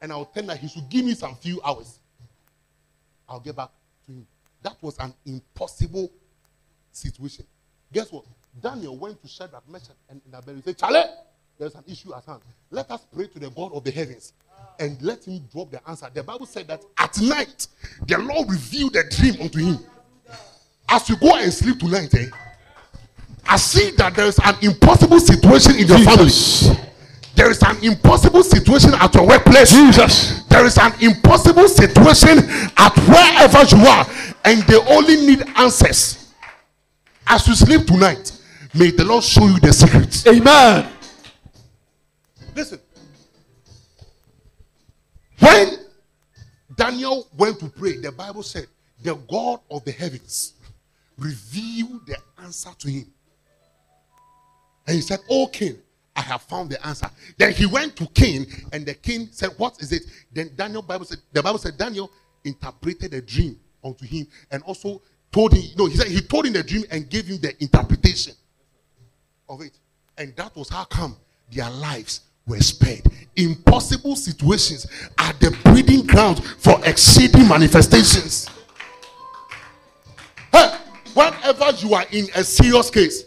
[0.00, 1.98] And I'll tell that he should give me some few hours.
[3.32, 3.70] I'll get back
[4.06, 4.26] to him.
[4.62, 6.10] That was an impossible
[6.92, 7.46] situation.
[7.90, 8.24] Guess what?
[8.60, 10.56] Daniel went to Shadrach, Meshach, and Abednego.
[10.56, 11.02] He said, Charlie,
[11.58, 12.40] there's an issue at hand.
[12.70, 14.34] Let us pray to the God of the heavens
[14.78, 16.08] and let him drop the answer.
[16.12, 17.66] The Bible said that at night,
[18.06, 19.78] the Lord revealed the dream unto him.
[20.88, 22.26] As you go and sleep tonight, eh,
[23.46, 26.66] I see that there is an impossible situation in your Jesus.
[26.66, 26.81] family.
[27.42, 29.72] There is an impossible situation at your workplace.
[29.72, 30.44] Jesus.
[30.44, 32.38] There is an impossible situation
[32.76, 34.06] at wherever you are,
[34.44, 36.32] and they only need answers.
[37.26, 38.30] As you sleep tonight,
[38.72, 40.24] may the Lord show you the secrets.
[40.24, 40.88] Amen.
[42.54, 42.78] Listen.
[45.40, 45.78] When
[46.76, 48.68] Daniel went to pray, the Bible said,
[49.02, 50.52] the God of the heavens
[51.18, 53.12] revealed the answer to him.
[54.86, 55.78] And he said, Oh, king,
[56.14, 57.08] I have found the answer.
[57.38, 60.02] Then he went to king, and the king said, What is it?
[60.32, 62.10] Then Daniel Bible said, the Bible said Daniel
[62.44, 66.52] interpreted a dream unto him and also told him, no, he said he told him
[66.52, 68.34] the dream and gave him the interpretation
[69.48, 69.72] of it.
[70.18, 71.16] And that was how come
[71.50, 73.02] their lives were spared.
[73.36, 74.86] Impossible situations
[75.18, 78.48] are the breeding ground for exceeding manifestations.
[80.52, 80.76] Hey,
[81.14, 83.24] whenever you are in a serious case,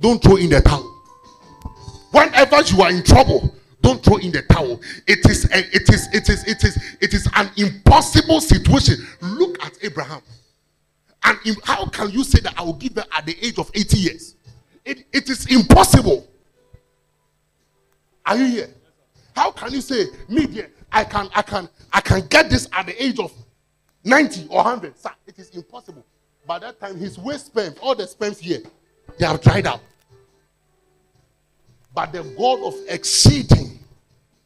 [0.00, 0.93] don't throw in the towel.
[2.14, 4.80] Whenever you are in trouble, don't throw in the towel.
[5.08, 9.04] It is a, it is it is it is it is an impossible situation.
[9.20, 10.22] Look at Abraham.
[11.24, 13.68] And im- how can you say that I will give birth at the age of
[13.74, 14.36] 80 years?
[14.84, 16.28] It, it is impossible.
[18.24, 18.68] Are you here?
[19.34, 22.86] How can you say, me dear, I can I can I can get this at
[22.86, 23.32] the age of
[24.04, 24.96] 90 or 100?
[24.96, 26.06] Sir, it is impossible.
[26.46, 28.60] By that time, his waist sperm, all the sperms here,
[29.18, 29.80] they have dried up.
[31.94, 33.78] But the God of exceeding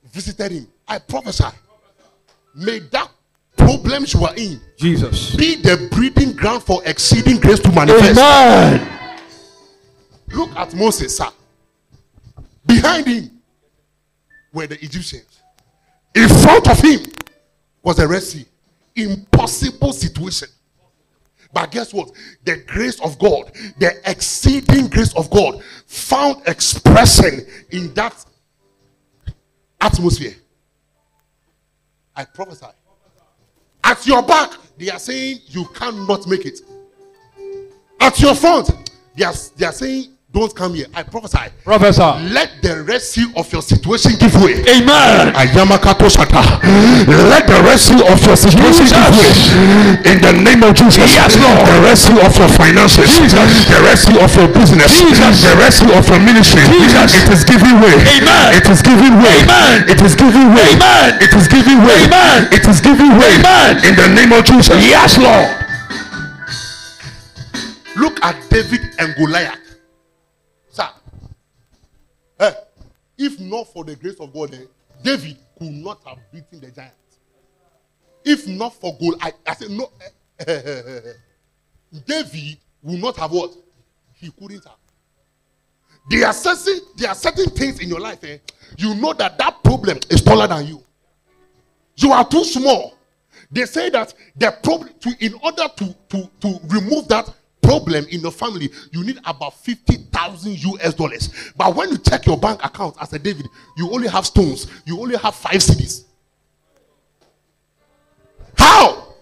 [0.05, 0.69] visited him.
[0.87, 1.45] I prophesy.
[2.55, 3.11] May that
[3.57, 5.35] problems you are in Jesus.
[5.35, 8.19] be the breeding ground for exceeding grace to manifest.
[8.19, 8.89] Amen.
[10.29, 11.29] Look at Moses, sir.
[12.67, 13.31] Behind him
[14.53, 15.43] were the Egyptians.
[16.15, 17.01] In front of him
[17.83, 18.45] was the Red Sea.
[18.95, 20.49] Impossible situation.
[21.53, 22.11] But guess what?
[22.45, 28.25] The grace of God, the exceeding grace of God, found expression in that
[29.81, 30.35] atmosphere.
[32.15, 32.67] I prophesy.
[33.83, 36.61] At your back, they are saying you cannot make it.
[38.01, 40.85] At your front, they are, they are saying don't come here.
[40.93, 41.49] I prophesy.
[41.65, 42.21] Professor.
[42.29, 44.61] Let the rescue of your situation give way.
[44.69, 45.33] Amen.
[45.33, 46.45] Ayamakato Shata.
[47.33, 49.33] Let the rescue of your situation give way.
[50.05, 51.01] In the name of Jesus.
[51.17, 51.65] Yes, Lord.
[51.65, 53.09] The rescue of your finances.
[53.09, 53.73] Jesus.
[53.73, 55.01] The rescue of your business.
[55.01, 55.49] Jesus.
[55.49, 56.61] The rescue of your ministry.
[56.77, 57.25] Jesus.
[57.25, 57.97] It is giving way.
[58.21, 58.53] Amen.
[58.53, 59.33] It is giving way.
[59.49, 59.89] Amen.
[59.89, 60.77] It is giving way.
[60.77, 61.25] Amen.
[61.25, 62.05] It is giving way.
[62.05, 62.53] Amen.
[62.53, 63.33] It is giving way.
[63.41, 63.81] Amen.
[63.81, 64.77] In the name of Jesus.
[64.85, 65.49] Yes, Lord.
[67.97, 69.68] Look at David and Goliath.
[72.41, 72.55] Sir, eh,
[73.19, 74.65] if not for the grace of God, eh,
[75.03, 76.93] David could not have beaten the giant.
[78.25, 79.91] If not for Goliath, I, I said no.
[80.47, 81.13] eh,
[82.07, 83.53] David will not have what?
[84.21, 84.75] he couldn't have.
[86.11, 88.39] There are certain there are certain things in your life, eh?
[88.77, 90.83] You know that that problem is taller than you.
[91.97, 92.95] You are too small.
[93.51, 98.21] They say that the problem to in order to to to remove that problem in
[98.21, 101.53] your family, you need about fifty thousand US dollars.
[101.57, 104.67] But when you check your bank account as a David, you only have stones.
[104.85, 106.05] You only have five cities.
[108.57, 109.15] How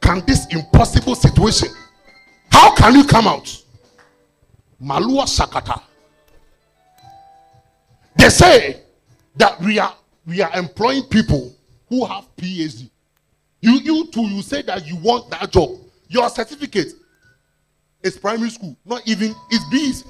[0.00, 1.68] can this impossible situation?
[2.50, 3.62] How can you come out?
[4.82, 5.82] Malua Sakata.
[8.16, 8.80] They say
[9.36, 9.94] that we are
[10.26, 11.54] we are employing people
[11.88, 12.90] who have PhD.
[13.60, 15.70] You you too you say that you want that job.
[16.08, 16.94] Your certificate
[18.02, 20.04] is primary school, not even it's B's.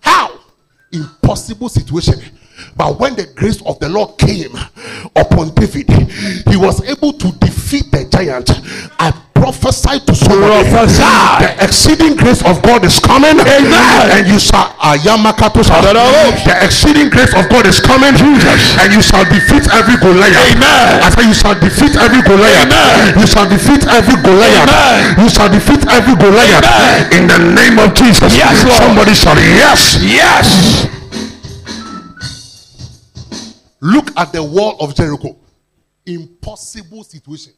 [0.00, 0.38] How?
[0.92, 2.20] Impossible situation.
[2.76, 4.52] But when the grace of the Lord came
[5.14, 8.50] upon David, he was able to defeat the giant.
[8.98, 9.10] I
[9.48, 11.00] prophesy to Prophesy.
[11.40, 13.40] the exceeding grace of God is coming.
[13.40, 14.04] Amen.
[14.12, 18.12] And you shall ah, Ayamakato the exceeding grace of God is coming.
[18.12, 20.36] And you shall defeat every Goliath.
[20.52, 21.00] Amen.
[21.00, 22.68] I say you shall defeat every Goliath.
[22.68, 23.16] Amen.
[23.16, 24.68] You shall defeat every Goliath.
[24.68, 25.16] Amen.
[25.16, 26.64] You shall defeat every Goliath.
[26.68, 27.16] Amen.
[27.16, 28.36] In the name of Jesus.
[28.36, 28.76] Yes, Lord.
[28.76, 29.96] Somebody shall yes.
[30.04, 30.84] Yes.
[33.80, 35.36] Look at the wall of Jericho.
[36.04, 37.52] Impossible situation.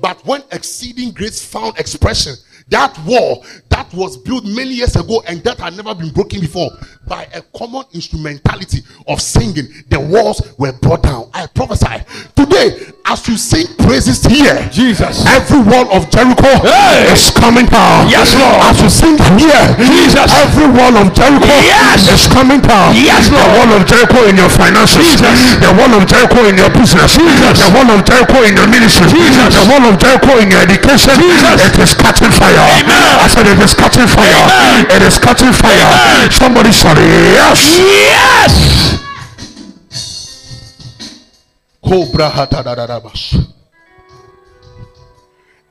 [0.00, 2.34] But when exceeding grace found expression,
[2.68, 6.70] that wall that was built many years ago and that had never been broken before
[7.06, 8.78] by a common instrumentality
[9.08, 11.28] of singing, the walls were brought down.
[11.34, 12.04] I prophesy
[12.36, 15.20] today as you sing praises here, Jesus.
[15.36, 17.12] every wall of Jericho Hey.
[17.12, 18.08] is coming down.
[18.08, 18.56] Yes, Lord.
[18.64, 20.32] As you sing here, Jesus.
[20.32, 22.08] every wall of Jericho Yes.
[22.08, 22.96] is coming down.
[22.96, 23.44] Yes, Lord.
[23.44, 24.96] The wall of Jericho in your finances.
[25.04, 25.60] Jesus.
[25.60, 27.12] The wall of Jericho in your business.
[27.12, 27.60] Jesus.
[27.60, 29.06] The wall of Jericho in your ministry.
[29.12, 29.60] Jesus.
[29.60, 31.12] The wall of Jericho in your education.
[31.20, 31.58] Jesus.
[31.68, 32.64] It is catching fire.
[32.80, 33.20] Amen.
[33.20, 34.40] I said it is catching fire.
[34.48, 34.88] Amen.
[34.88, 35.84] It is catching fire.
[35.84, 36.32] Amen.
[36.32, 37.76] Somebody shout yes.
[37.76, 39.11] Yes.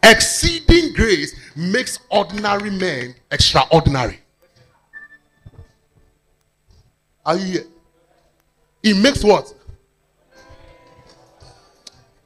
[0.04, 4.20] Exceeding grace makes ordinary men extraordinary.
[7.26, 7.64] Are you here?
[8.84, 9.52] It makes what?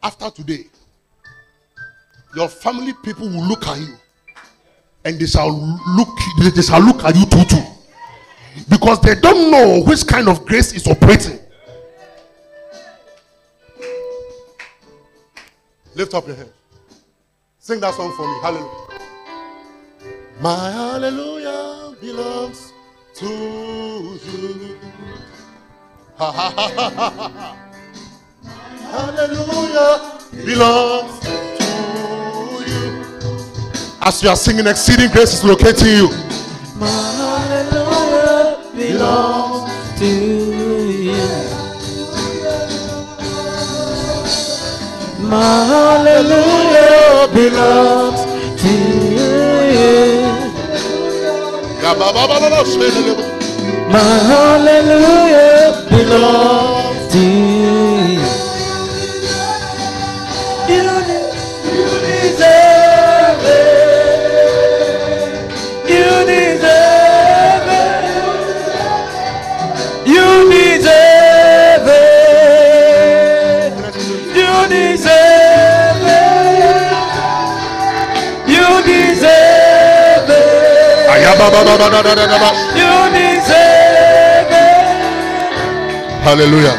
[0.04, 0.66] After today,
[2.36, 3.96] your family people will look at you
[5.06, 5.52] and they shall
[5.96, 6.20] look
[6.54, 7.64] they shall look at you too too
[8.70, 11.40] because they don't know which kind of grace is operating
[15.96, 16.52] lift up your hand
[17.66, 18.36] sing that song for me.
[18.44, 18.86] Hallelujah.
[20.40, 22.74] My hallelujah belongs
[23.16, 24.78] to you.
[26.18, 27.58] Ha ha ha ha ha ha.
[28.94, 31.32] Hallelujah belongs to
[32.70, 32.84] you.
[34.04, 36.10] As you are singing exceeding grace is locating you.
[36.78, 36.86] My
[37.18, 40.35] Hallelujah belongs to you.
[45.26, 48.22] Ya hallelujah belongs
[48.62, 48.74] to
[53.16, 53.26] ba.
[53.90, 58.22] My hallelujah belongs to you.
[81.76, 84.88] You deserve it.
[86.24, 86.78] Hallelujah.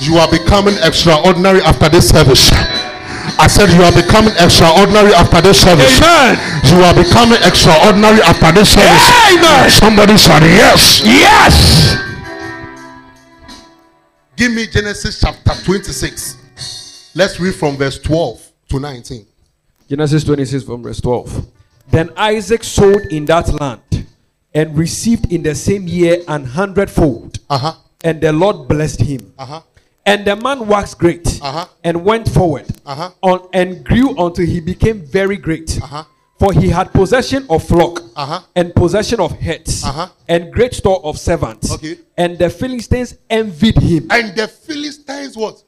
[0.00, 2.50] You are becoming extraordinary after this service.
[3.38, 6.00] I said you are becoming extraordinary after this service.
[6.00, 6.36] Amen.
[6.68, 9.10] You are becoming extraordinary after this service.
[9.32, 9.70] Amen.
[9.70, 11.02] Somebody said yes.
[11.04, 11.96] Yes.
[14.36, 17.12] Give me Genesis chapter 26.
[17.14, 19.26] Let's read from verse 12 to 19.
[19.88, 21.46] Genesis 26 from verse 12.
[21.90, 24.06] Then Isaac sowed in that land
[24.54, 27.38] and received in the same year an hundredfold.
[27.48, 27.74] Uh-huh.
[28.02, 29.32] And the Lord blessed him.
[29.38, 29.60] Uh-huh.
[30.06, 31.66] And the man waxed great Uh-huh.
[31.84, 33.10] and went forward Uh-huh.
[33.22, 35.78] on, and grew until he became very great.
[35.82, 36.04] Uh-huh.
[36.38, 38.40] For he had possession of flock Uh-huh.
[38.56, 40.08] and possession of herds Uh-huh.
[40.28, 41.70] and great store of servants.
[41.72, 41.98] Okay.
[42.16, 44.06] And the Philistines envied him.
[44.10, 45.62] And the Philistines what?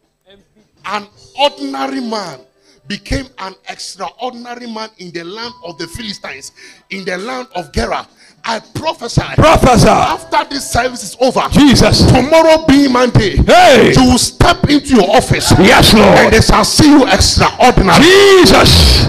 [0.85, 1.07] An
[1.39, 2.41] ordinary man
[2.89, 6.53] became an extraordinary man in the land of the Philistines,
[6.91, 8.07] in the land of Gerar.
[8.45, 9.23] I prophesy.
[9.37, 9.89] Prophesy.
[9.89, 12.05] After this service is over, Jesus.
[12.11, 13.93] tomorrow being Monday, Hey.
[13.97, 15.53] you will step into your office.
[15.61, 16.19] Yes, Lord.
[16.19, 18.03] And they shall see you extraordinary.
[18.03, 19.07] Jesus.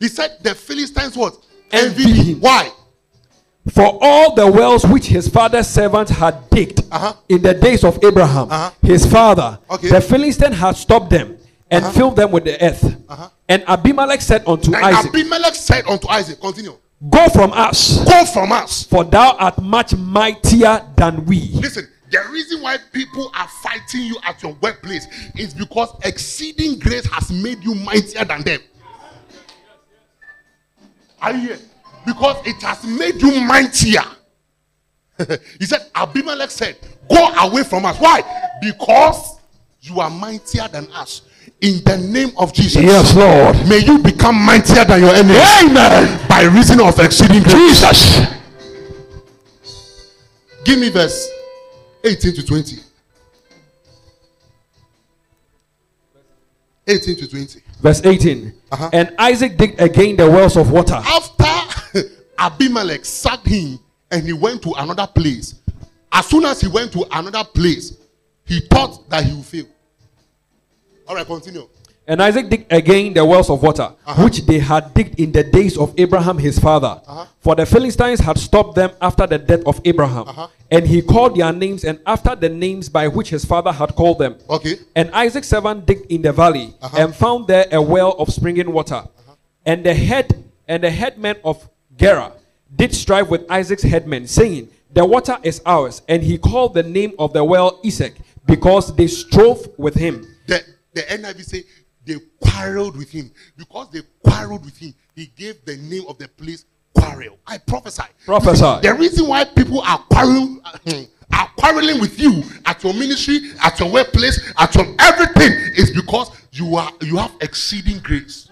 [0.00, 1.36] He said the Philistines what?
[1.70, 2.40] envied him.
[2.40, 2.70] Why?
[3.70, 7.12] For all the wells which his father's servant had digged Uh-huh.
[7.28, 8.70] in the days of Abraham, Uh-huh.
[8.82, 9.88] his father, Okay.
[9.90, 11.36] the Philistine had stopped them
[11.72, 11.92] and Uh-huh.
[11.94, 12.84] filled them with the earth.
[13.08, 13.28] Uh-huh.
[13.48, 16.76] And Abimelech said unto And Isaac, Abimelech said unto Isaac, continue,
[17.10, 18.84] Go from us, go from us.
[18.84, 21.48] for thou art much mightier than we.
[21.54, 25.06] Listen, the reason why people are fighting you at your workplace
[25.36, 28.60] is because exceeding grace has made you mightier than them.
[31.20, 31.58] Are you here?
[32.04, 34.02] Because it has made you mightier.
[35.58, 36.76] he said, Abimelech said,
[37.08, 37.98] Go away from us.
[37.98, 38.22] Why?
[38.60, 39.38] Because
[39.80, 41.22] you are mightier than us.
[41.62, 42.82] In the name of Jesus.
[42.82, 43.54] Yes, Lord.
[43.68, 45.38] May you become mightier than your enemy.
[45.64, 46.28] Amen.
[46.28, 47.44] By reason of exceeding.
[47.44, 48.26] Jesus.
[50.64, 51.30] Give me verse
[52.02, 52.76] 18 to 20.
[56.88, 57.60] 18 to 20.
[57.80, 58.52] Verse 18.
[58.72, 58.90] Uh-huh.
[58.92, 60.94] And Isaac digged again the wells of water.
[60.94, 62.00] After
[62.40, 63.78] Abimelech sacked him
[64.10, 65.60] and he went to another place,
[66.10, 67.98] as soon as he went to another place,
[68.44, 69.66] he thought that he would fail.
[71.12, 71.68] All right, continue.
[72.08, 74.24] And Isaac digged again the wells of water, Uh-huh.
[74.24, 76.98] which they had digged in the days of Abraham his father.
[77.06, 77.26] Uh-huh.
[77.40, 80.26] For the Philistines had stopped them after the death of Abraham.
[80.26, 80.48] Uh-huh.
[80.70, 84.20] And he called their names and after the names by which his father had called
[84.20, 84.36] them.
[84.48, 84.76] Okay.
[84.96, 86.96] And Esek's servant digged in the valley Uh-huh.
[86.98, 89.02] and found there a well of springing water.
[89.66, 92.32] And the head and the headman of Gerar
[92.74, 96.00] did strive with Isaac's headmen, saying, The water is ours.
[96.08, 98.14] And he called the name of the well Isaac,
[98.46, 100.26] because they strove with him.
[100.48, 100.62] The,
[100.94, 101.64] the NIV say
[102.04, 103.30] they quarreled with him.
[103.56, 106.64] Because they quarreled with him, he gave the name of the place
[106.94, 107.38] quarrel.
[107.46, 108.02] I prophesy.
[108.24, 108.80] Prophesy.
[108.82, 110.60] The reason why people are quarreling,
[111.32, 116.30] are quarreling with you at your ministry, at your workplace, at your everything is because
[116.52, 118.48] you are you have exceeding grace.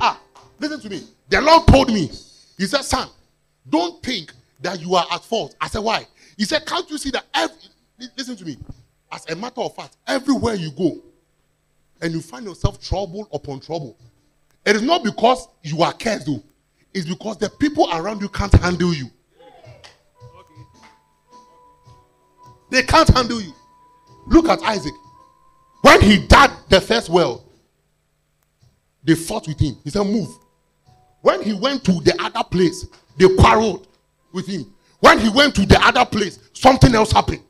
[0.00, 0.20] Ah,
[0.58, 1.02] listen to me.
[1.28, 2.10] The Lord told me,
[2.58, 3.08] He said, Son,
[3.68, 5.54] don't think that you are at fault.
[5.60, 6.06] I said, Why?
[6.36, 7.56] He said, Can't you see that every
[8.16, 8.56] listen to me?
[9.12, 10.98] As a matter of fact, everywhere you go
[12.00, 13.96] and you find yourself trouble upon trouble,
[14.64, 16.42] it is not because you are cursed, though.
[16.92, 19.06] It's because the people around you can't handle you.
[22.70, 23.52] They can't handle you.
[24.26, 24.92] Look at Isaac.
[25.82, 27.44] When he dug the first well,
[29.02, 29.76] they fought with him.
[29.82, 30.28] He said, Move.
[31.22, 32.86] When he went to the other place,
[33.16, 33.86] they quarreled
[34.32, 34.72] with him.
[35.00, 37.42] When he went to the other place, something else happened.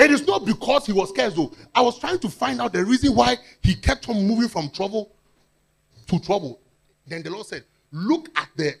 [0.00, 1.52] It is not because he was scared, though.
[1.74, 5.12] I was trying to find out the reason why he kept on moving from trouble
[6.06, 6.58] to trouble.
[7.06, 8.76] Then the Lord said, Look at the,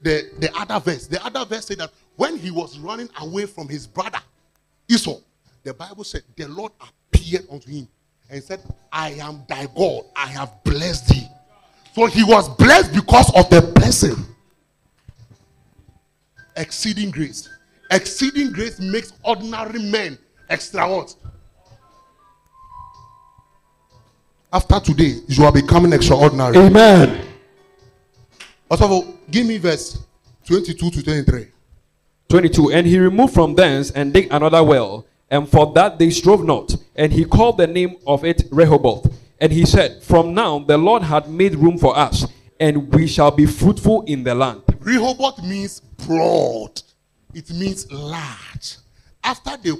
[0.00, 1.08] the, the other verse.
[1.08, 4.20] The other verse said that when he was running away from his brother
[4.88, 5.18] Esau,
[5.62, 7.86] the Bible said, The Lord appeared unto him
[8.30, 10.04] and said, I am thy God.
[10.16, 11.28] I have blessed thee.
[11.92, 14.16] So he was blessed because of the blessing.
[16.56, 17.46] Exceeding grace.
[17.90, 20.18] Exceeding grace makes ordinary men
[20.48, 21.14] extra what?
[24.52, 26.56] After today, you are becoming extraordinary.
[26.56, 27.26] Amen.
[28.70, 29.98] All, give me verse
[30.46, 31.48] 22 to 23.
[32.28, 36.44] 22 and he removed from thence and digged another well and for that they strove
[36.44, 39.06] not and he called the name of it rehoboth
[39.40, 42.26] and he said from now the lord had made room for us
[42.58, 46.80] and we shall be fruitful in the land Rehoboth means broad,
[47.34, 48.76] it means large.
[49.24, 49.72] After they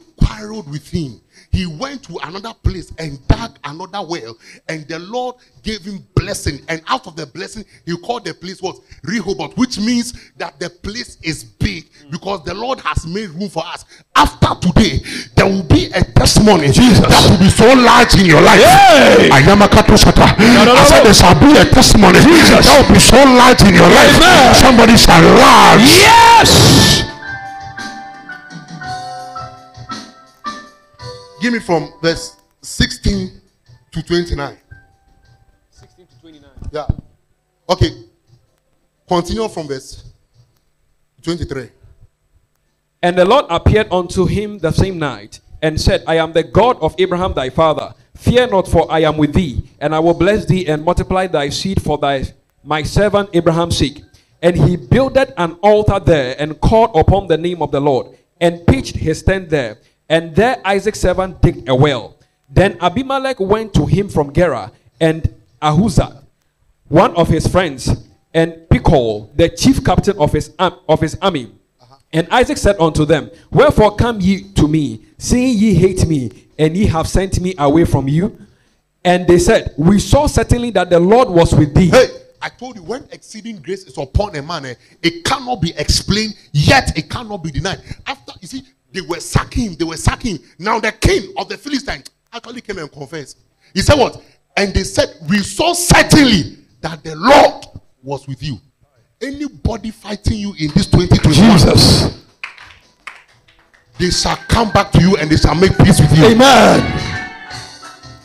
[0.77, 1.21] with him,
[1.51, 4.37] he went to another place and dug another well,
[4.69, 6.61] and the Lord gave him blessing.
[6.69, 10.71] And out of the blessing, he called the place what Rehoboth, which means that the
[10.71, 13.85] place is big because the Lord has made room for us.
[14.15, 15.01] After today,
[15.35, 17.01] there will be a testimony Jesus.
[17.01, 18.61] that will be so large in your life.
[18.61, 19.31] Hey!
[19.31, 20.37] I am a katosata.
[20.39, 22.65] no, I said there shall be a testimony Jesus.
[22.65, 24.17] that will be so large in your life.
[24.17, 24.55] Amen.
[24.55, 25.81] Somebody shall large.
[25.85, 26.76] Yes.
[31.41, 33.41] Give me from verse 16
[33.93, 34.57] to 29.
[35.71, 36.87] 16 to 29 Yeah.
[37.69, 37.91] Okay.
[39.09, 40.05] Continue from verse
[41.23, 41.71] 23.
[43.03, 46.79] and the lord appeared unto him the same night and said i am the god
[46.81, 50.45] of abraham thy father fear not for i am with thee and i will bless
[50.47, 52.23] thee and multiply thy seed for thy
[52.63, 54.03] my servant abraham's sake
[54.41, 58.07] and he builded an altar there and called upon the name of the lord
[58.41, 59.79] and pitched his tent there
[60.09, 62.17] and there isaac's servant digged a well
[62.49, 66.23] then abimelech went to him from gerar and ahuzah
[66.89, 67.91] one of his friends,
[68.33, 71.53] and Phichol, the chief captain of his, of his army.
[72.13, 76.77] And Isaac said unto them, Wherefore come ye to me, seeing ye hate me, and
[76.77, 78.39] ye have sent me away from you?
[79.05, 81.89] And they said, We saw certainly that the Lord was with thee.
[81.89, 82.07] Hey,
[82.41, 86.35] I told you when exceeding grace is upon a man, eh, it cannot be explained,
[86.53, 87.83] yet it cannot be denied.
[88.07, 88.63] After you see,
[88.97, 90.43] they were sacking him, they were sacking him.
[90.59, 93.39] Now the king of the Philistines actually came and confessed.
[93.75, 94.23] He said, What?
[94.57, 97.67] And they said, We saw certainly that the Lord
[98.03, 98.59] was with you.
[99.21, 102.23] Anybody fighting you in this 2021, Jesus.
[103.99, 106.27] they shall come back to you and they shall make peace with you.
[106.27, 107.23] Amen.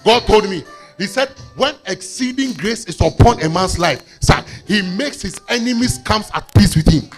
[0.03, 0.63] God told me,
[0.97, 5.99] He said, when exceeding grace is upon a man's life, sir, He makes his enemies
[6.05, 7.09] comes at peace with him.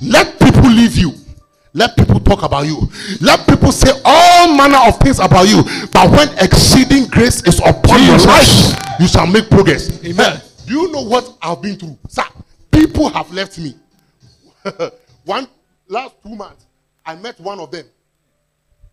[0.00, 1.12] Let people leave you.
[1.74, 2.88] Let people talk about you.
[3.20, 5.62] Let people say all manner of things about you.
[5.90, 10.04] But when exceeding grace is upon your life, you shall make progress.
[10.04, 10.40] Amen.
[10.66, 11.98] Do you know what I've been through?
[12.08, 12.24] Sir,
[12.70, 13.74] people have left me.
[15.24, 15.48] one
[15.88, 16.66] last two months,
[17.06, 17.86] I met one of them.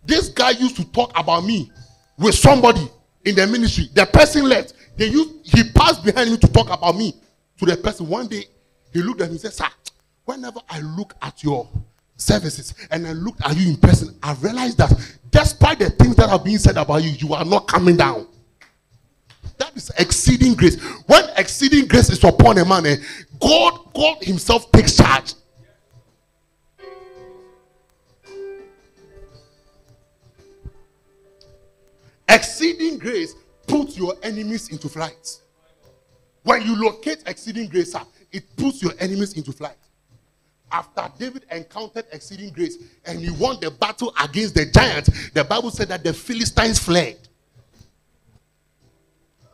[0.05, 1.69] This guy used to talk about me
[2.17, 2.87] with somebody
[3.25, 3.89] in the ministry.
[3.93, 4.73] The person left.
[4.95, 7.13] They used he passed behind me to talk about me
[7.57, 8.07] to the person.
[8.07, 8.45] One day
[8.93, 9.67] he looked at me and said, Sir,
[10.25, 11.67] whenever I look at your
[12.19, 14.93] services and I looked at you in person, I realized that
[15.31, 18.27] despite the things that are being said about you, you are not coming down.
[19.57, 20.81] That is exceeding grace.
[21.07, 22.95] When exceeding grace is upon a man, eh,
[23.39, 25.33] God, God Himself takes charge.
[32.29, 33.33] Exceeding grace
[33.67, 35.39] puts your enemies into flight.
[36.43, 37.93] When you locate exceeding grace,
[38.31, 39.77] it puts your enemies into flight.
[40.71, 45.71] After David encountered exceeding grace and he won the battle against the giants, the Bible
[45.71, 47.17] said that the Philistines fled.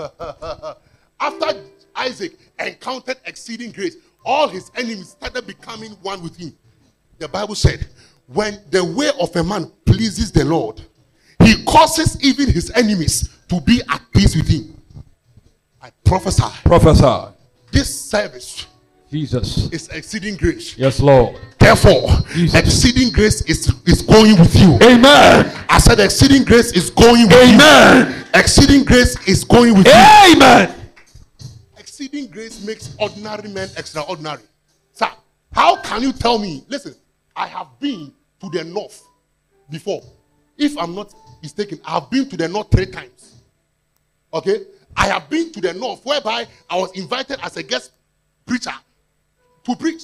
[1.20, 1.62] After
[1.94, 6.56] Isaac encountered exceeding grace, all his enemies started becoming one with him.
[7.18, 7.86] The Bible said,
[8.26, 10.80] when the way of a man pleases the Lord,
[11.42, 14.80] he causes even his enemies to be at peace with him.
[15.80, 17.34] I prophesy Prophesy.
[17.70, 18.66] this service
[19.12, 19.68] Jesus.
[19.70, 20.78] It's exceeding grace.
[20.78, 21.38] Yes, Lord.
[21.58, 22.58] Therefore, Jesus.
[22.58, 24.76] exceeding grace is, is going with you.
[24.76, 25.52] Amen.
[25.68, 27.54] I said, exceeding grace is going with you.
[27.54, 28.24] Amen.
[28.32, 29.92] Exceeding grace is going with you.
[30.32, 30.74] Amen.
[31.76, 34.40] Exceeding grace makes ordinary men extraordinary.
[34.94, 35.10] Sir,
[35.52, 36.64] how can you tell me?
[36.68, 36.94] Listen,
[37.36, 39.04] I have been to the north
[39.68, 40.02] before.
[40.56, 43.42] If I'm not mistaken, I have been to the north three times.
[44.32, 44.62] Okay?
[44.96, 47.92] I have been to the north whereby I was invited as a guest
[48.46, 48.72] preacher
[49.64, 50.02] to preach.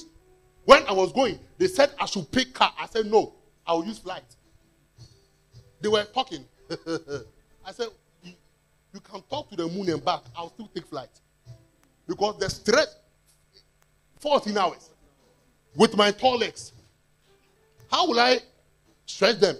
[0.65, 2.73] When I was going, they said I should pick car.
[2.79, 3.33] I said no,
[3.65, 4.23] I will use flight.
[5.81, 6.45] They were talking.
[7.65, 7.87] I said,
[8.23, 10.21] you, can talk to the moon and back.
[10.35, 11.09] I'll still take flight.
[12.07, 12.95] Because the stress,
[14.19, 14.89] 14 hours
[15.75, 16.73] with my tall legs.
[17.91, 18.39] How will I
[19.05, 19.55] stretch them?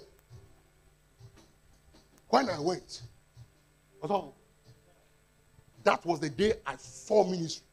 [2.27, 3.01] When I went,
[4.01, 4.33] thought, oh.
[5.83, 7.63] that was the day I saw ministry.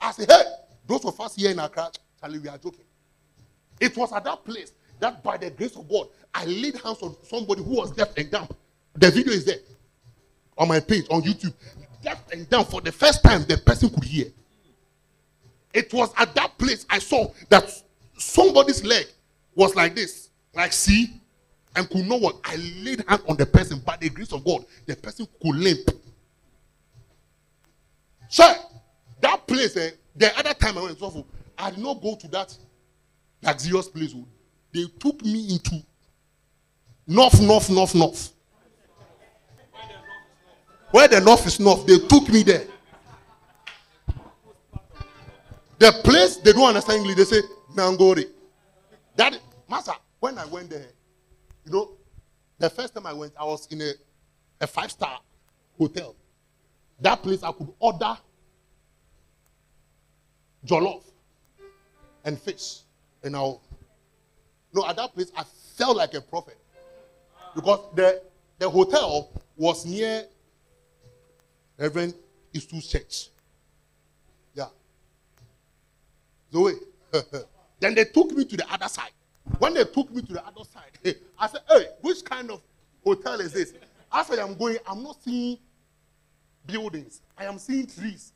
[0.00, 0.42] I said, hey,
[0.86, 2.84] those of us here in Accra, Charlie, we are joking.
[3.80, 7.16] It was at that place that by the grace of God, I laid hands on
[7.22, 8.48] somebody who was deaf and dumb.
[8.94, 9.58] The video is there
[10.56, 11.54] on my page on YouTube.
[12.02, 14.26] Deaf and dumb for the first time, the person could hear.
[15.72, 17.70] It was at that place I saw that
[18.16, 19.06] somebody's leg
[19.54, 21.20] was like this, like see,
[21.74, 22.46] and could not walk.
[22.48, 24.64] I laid hand on the person by the grace of God.
[24.86, 25.90] The person could limp.
[28.28, 28.54] Sir,
[29.20, 31.24] that place, eh, the other time I went to
[31.58, 32.56] I did not go to that
[33.42, 34.12] luxurious place.
[34.16, 34.26] oh.
[34.72, 35.82] They took me into
[37.06, 38.32] north, north, north, north.
[40.90, 42.66] Where the north is north, they took me there.
[45.78, 47.42] The place they don't understand English, they say
[47.74, 48.26] Nangori.
[49.16, 49.38] That
[49.68, 50.86] master, when I went there,
[51.64, 51.90] you know,
[52.58, 53.92] the first time I went, I was in a,
[54.60, 55.18] a five-star
[55.76, 56.14] hotel.
[57.00, 58.16] That place I could order
[60.66, 61.02] jollof
[62.24, 62.80] and fish.
[63.22, 63.54] And I
[64.72, 65.44] no, at that place I
[65.76, 66.58] felt like a prophet.
[67.54, 68.22] Because the
[68.58, 70.24] the hotel was near
[71.78, 72.14] Reverend
[72.52, 73.28] Eastwood's church.
[74.54, 74.66] Yeah.
[76.52, 76.74] Zoe.
[77.80, 79.10] then they took me to the other side.
[79.58, 82.60] When they took me to the other side, I said, Hey, which kind of
[83.04, 83.74] hotel is this?
[84.12, 85.58] As I am going, I'm not seeing
[86.66, 88.32] buildings, I am seeing trees.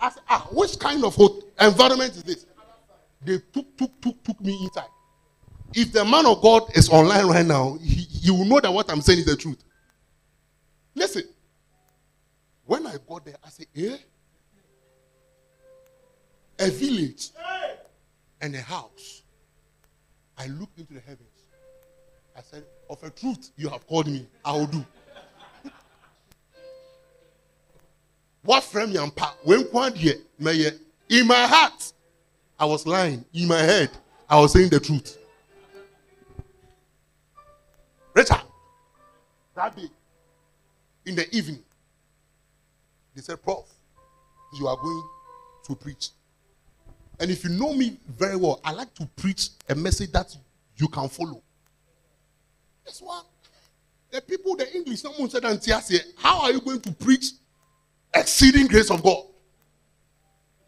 [0.00, 1.16] I said, Ah, which kind of
[1.60, 2.46] environment is this?
[3.22, 4.88] They took, took, took, took me inside.
[5.74, 8.90] If the man of God is online right now, he, he will know that what
[8.90, 9.62] I'm saying is the truth.
[10.94, 11.24] Listen,
[12.64, 13.96] when I got there, I said, Eh?
[16.58, 17.30] A village
[18.40, 19.22] and a house.
[20.36, 21.28] I looked into the heavens.
[22.36, 24.26] I said, Of a truth, you have called me.
[24.44, 24.84] I will do.
[28.42, 30.72] What frame yampa when kwandie meye
[31.08, 31.92] in my heart.
[32.58, 33.90] I was lying in my head
[34.28, 35.18] I was saying the truth.
[38.14, 38.42] Richard
[39.54, 39.88] that day
[41.06, 41.62] in the evening
[43.14, 43.64] they said prof
[44.58, 45.02] you are going
[45.64, 46.08] to preach.
[47.20, 50.34] And if you know me very well I like to preach a message that
[50.76, 51.42] you can follow.
[52.84, 53.24] This one
[54.10, 55.44] the people the English someone said
[56.16, 57.32] how are you going to preach
[58.14, 59.24] exceeding grace of God.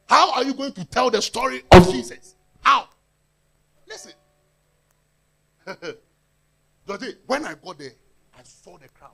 [0.07, 2.35] How are you going to tell the story of Jesus?
[2.61, 2.89] How?
[3.87, 4.13] Listen.
[7.27, 7.93] When I got there,
[8.37, 9.13] I saw the crowd.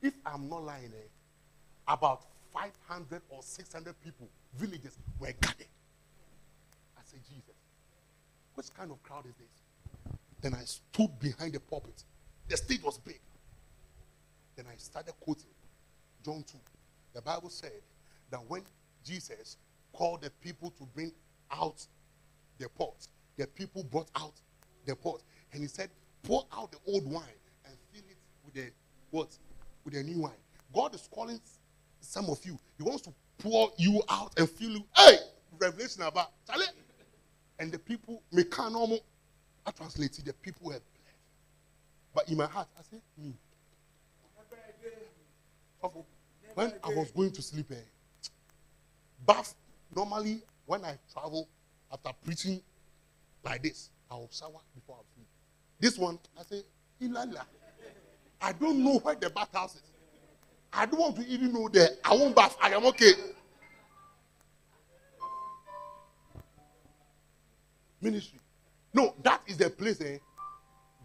[0.00, 1.08] If I'm not lying, eh,
[1.88, 2.22] about
[2.52, 5.66] 500 or 600 people, villagers, were gathered.
[6.96, 7.56] I said, Jesus,
[8.54, 10.14] which kind of crowd is this?
[10.40, 12.04] Then I stood behind the pulpit.
[12.48, 13.20] The stage was big.
[14.56, 15.50] Then I started quoting
[16.24, 16.58] John 2.
[17.14, 17.82] The Bible said
[18.30, 18.62] that when
[19.04, 19.56] Jesus
[19.92, 21.12] called the people to bring
[21.50, 21.84] out
[22.58, 23.06] the pot,
[23.36, 24.34] the people brought out
[24.86, 25.22] the pot.
[25.52, 25.90] And he said,
[26.22, 27.24] pour out the old wine
[27.64, 28.70] and fill it with the
[29.10, 29.36] what?
[29.84, 30.32] With the new wine.
[30.74, 31.40] God is calling
[32.00, 32.58] some of you.
[32.76, 34.84] He wants to pour you out and fill you.
[34.96, 35.16] Hey,
[35.58, 36.66] revelation about Charlie.
[37.58, 39.00] And the people, make normal.
[39.66, 41.16] I translated the people have blessed.
[42.14, 43.28] But in my heart, I said, hmm.
[43.28, 43.34] me.
[46.60, 47.76] When I was going to sleep, eh,
[49.26, 49.54] bath,
[49.96, 51.48] normally when I travel
[51.90, 52.60] after preaching
[53.42, 55.26] like this, I will shower before I sleep.
[55.78, 56.60] This one, I say,
[57.00, 57.46] Ilala.
[58.42, 59.82] I don't know where the bathhouse is.
[60.70, 61.88] I don't want to even know there.
[62.04, 62.58] I won't bath.
[62.60, 63.12] I am okay.
[68.02, 68.38] Ministry.
[68.92, 70.18] No, that is the place eh,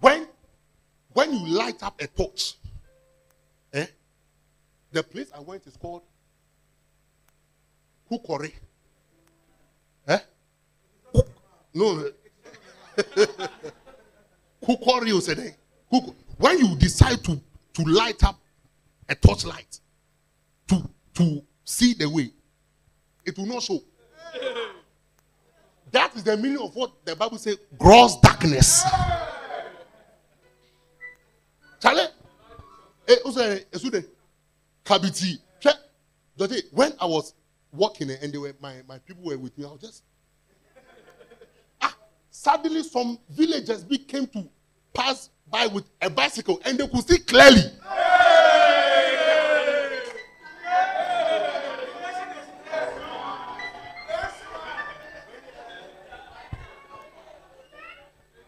[0.02, 0.28] when
[1.14, 2.56] when you light up a torch,
[4.96, 6.04] the place I went is called
[8.10, 8.52] Kukore.
[10.08, 10.20] Eh?
[11.14, 11.28] Kuk-
[11.74, 12.10] No.
[14.64, 15.40] Kukore, you said.
[15.40, 15.52] eh?
[16.38, 17.40] When you decide to,
[17.74, 18.40] to light up
[19.10, 19.80] a torchlight
[20.70, 20.82] to,
[21.16, 22.32] to see the way,
[23.26, 23.82] it will not show.
[25.92, 28.82] That is the meaning of what the Bible says gross darkness.
[31.82, 32.08] Charlie,
[33.26, 33.60] also, eh,
[34.86, 35.40] Kabiti,
[36.38, 37.34] Dɔte, when I was
[37.72, 40.04] walking and they were my, my people were with me, I was just
[41.82, 41.96] ah,
[42.30, 44.48] suddenly some villagers came to
[44.94, 47.62] pass by with a bicycle and they could see clearly.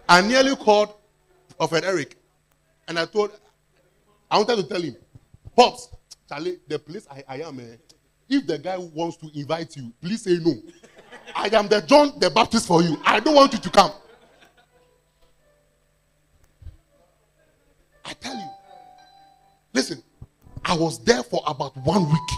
[0.10, 0.94] I nearly called
[1.58, 2.16] Prophet Eric
[2.88, 3.32] and I told,
[4.30, 4.96] I wanted to tell him,
[5.56, 5.90] Pops,
[6.28, 7.76] Charlie, the place I, I am, eh,
[8.30, 10.54] if the guy wants to invite you, please say no.
[11.36, 12.98] I am the John the Baptist for you.
[13.06, 13.92] I don't want you to come.
[18.04, 18.50] I tell you,
[19.74, 20.04] listen,
[20.64, 22.30] I was there for about one week.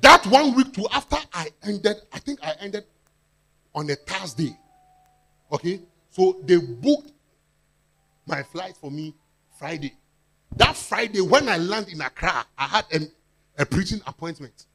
[0.00, 2.84] That one week too, after I ended, I think I ended
[3.74, 4.56] on a Thursday.
[5.52, 5.80] Okay?
[6.10, 7.12] So they booked
[8.26, 9.14] my flight for me
[9.58, 9.94] Friday.
[10.54, 13.00] That Friday, when I landed in Accra, I had a,
[13.62, 14.66] a preaching appointment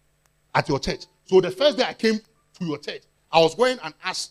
[0.54, 1.06] at your church.
[1.26, 4.28] So the first day I came to your church, I was wearing an ash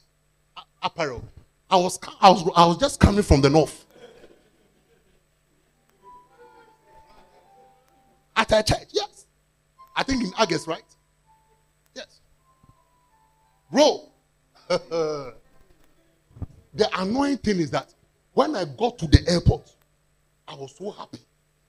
[0.83, 1.25] apparel.
[1.71, 3.87] I was, I was, I was just coming from the north.
[8.37, 9.27] At a church, yes.
[9.97, 10.83] I think in August, right?
[11.95, 12.21] Yes.
[13.71, 14.09] Bro,
[14.69, 15.35] the
[16.95, 17.93] annoying thing is that
[18.33, 19.71] when I got to the airport,
[20.47, 21.19] I was so happy.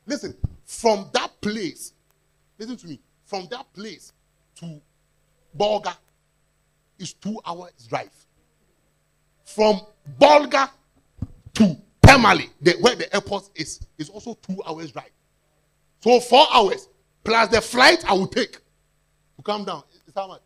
[0.05, 0.35] Listen,
[0.65, 1.93] from that place,
[2.57, 4.13] listen to me, from that place
[4.55, 4.81] to
[5.57, 5.95] Bolga
[6.97, 8.11] is two hours drive.
[9.43, 9.81] From
[10.19, 10.69] Bolga
[11.55, 15.11] to Tamale, the, where the airport is, is also two hours drive.
[15.99, 16.87] So four hours
[17.23, 19.83] plus the flight I will take to come down.
[20.07, 20.41] Is how much?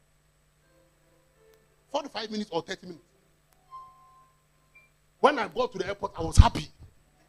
[1.92, 3.06] 45 minutes or 30 minutes.
[5.20, 6.68] When I got to the airport, I was happy.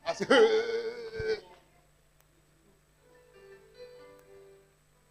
[0.07, 1.37] I said, "Hey."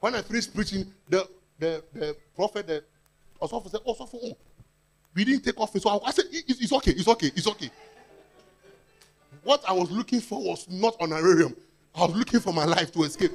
[0.06, 1.28] When I finished preaching, the,
[1.58, 2.84] the, the prophet, the
[3.40, 4.38] also said, oh, Sopho, oh,
[5.16, 5.82] we didn't take office.
[5.82, 7.72] So I, I said, it's, it's okay, it's okay, it's okay.
[9.44, 11.56] What I was looking for was not honorarium.
[11.96, 13.32] I was looking for my life to escape.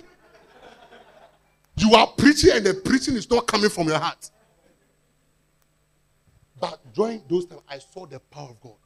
[1.77, 4.31] You are preaching and the preaching is not coming from your heart.
[6.61, 8.77] But during those times, I saw the power of God.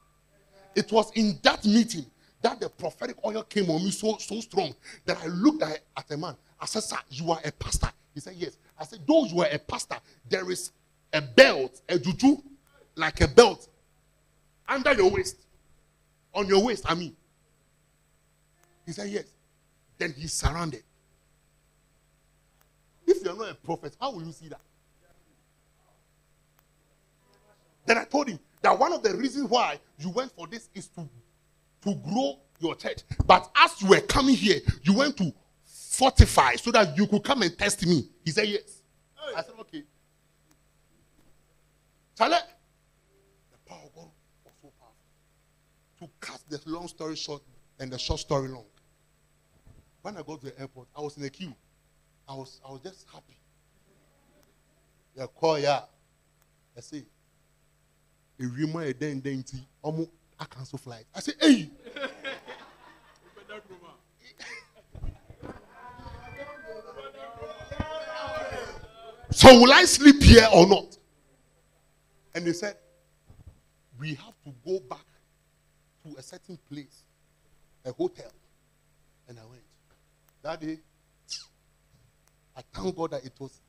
[0.74, 2.07] It was in that meeting
[2.45, 4.74] that the prophetic oil came on me so so strong
[5.07, 6.36] that I looked at, at a man.
[6.61, 7.90] I said, Sir, you are a pastor.
[8.12, 8.59] He said, Yes.
[8.78, 9.97] I said, Though you are a pastor,
[10.28, 10.70] there is
[11.12, 12.36] a belt, a juju,
[12.97, 13.66] like a belt
[14.68, 15.38] under your waist.
[16.34, 17.16] On your waist, I mean.
[18.84, 19.24] He said, Yes.
[19.97, 20.82] Then he's surrounded.
[23.07, 24.61] If you're not a prophet, how will you see that?
[27.86, 30.88] Then I told him that one of the reasons why you went for this is
[30.88, 31.09] to,
[31.85, 33.01] to grow your church.
[33.26, 35.32] But as you were coming here, you went to
[35.64, 38.09] fortify so that you could come and test me.
[38.24, 38.82] He said, Yes.
[39.37, 39.82] I said, Okay.
[42.16, 44.11] Chale, the power of God
[44.45, 44.97] was so powerful.
[46.01, 47.43] To cut the long story short
[47.78, 48.64] and the short story long.
[50.03, 51.55] When I got to the airport, I was in a queue.
[52.28, 53.37] I was I was just happy.
[55.16, 55.80] Yeah, call yeah.
[56.76, 57.05] I say,
[58.41, 60.09] a rumor a den den ti, omo
[60.39, 61.05] I cancel flight.
[61.14, 61.70] I say, hey.
[69.30, 70.99] so will I sleep here or not?
[72.35, 72.76] And they said,
[73.99, 75.07] we have to go back
[76.05, 77.05] to a certain place,
[77.85, 78.30] a hotel.
[79.28, 79.62] And I went.
[80.43, 80.78] That day,
[82.57, 83.61] I thank God that it was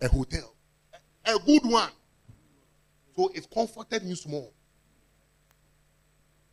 [0.00, 0.54] a, a hotel,
[1.24, 1.90] a, a good one.
[3.16, 4.52] So it comforted me small.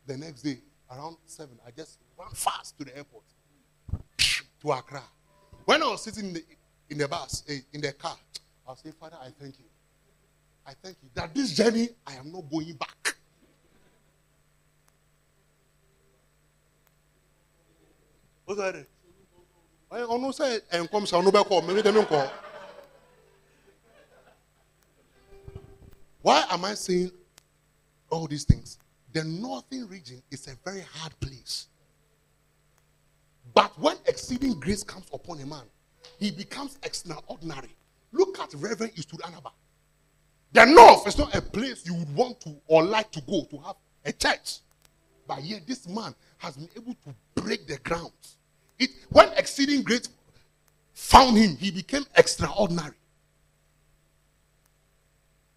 [0.09, 0.57] The next day,
[0.89, 3.25] around seven, I just ran fast to the airport
[4.17, 5.03] to Accra.
[5.65, 6.43] When I was sitting in the,
[6.89, 8.17] in the bus, eh, in the car,
[8.67, 9.65] I was saying, Father, I thank you.
[10.65, 13.17] I thank you that this journey I am not going back.
[18.45, 18.87] What's that?
[19.91, 19.99] I
[20.71, 21.67] and home.
[21.67, 22.31] Maybe they don't call.
[26.23, 27.11] Why am I saying
[28.09, 28.79] all these things?
[29.13, 31.67] The northern region is a very hard place.
[33.53, 35.63] But when exceeding grace comes upon a man,
[36.19, 37.75] he becomes extraordinary.
[38.11, 39.51] Look at Reverend Eastwood Anaba.
[40.51, 43.57] The north is not a place you would want to or like to go to
[43.59, 44.59] have a church.
[45.27, 48.11] But yet, this man has been able to break the ground.
[48.79, 50.09] It, when exceeding grace
[50.93, 52.95] found him, he became extraordinary.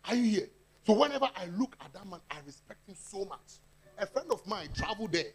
[0.04, 0.48] Are you here?
[0.86, 3.60] So whenever I look at that man, I respect him so much.
[3.98, 5.32] A friend of mine traveled there.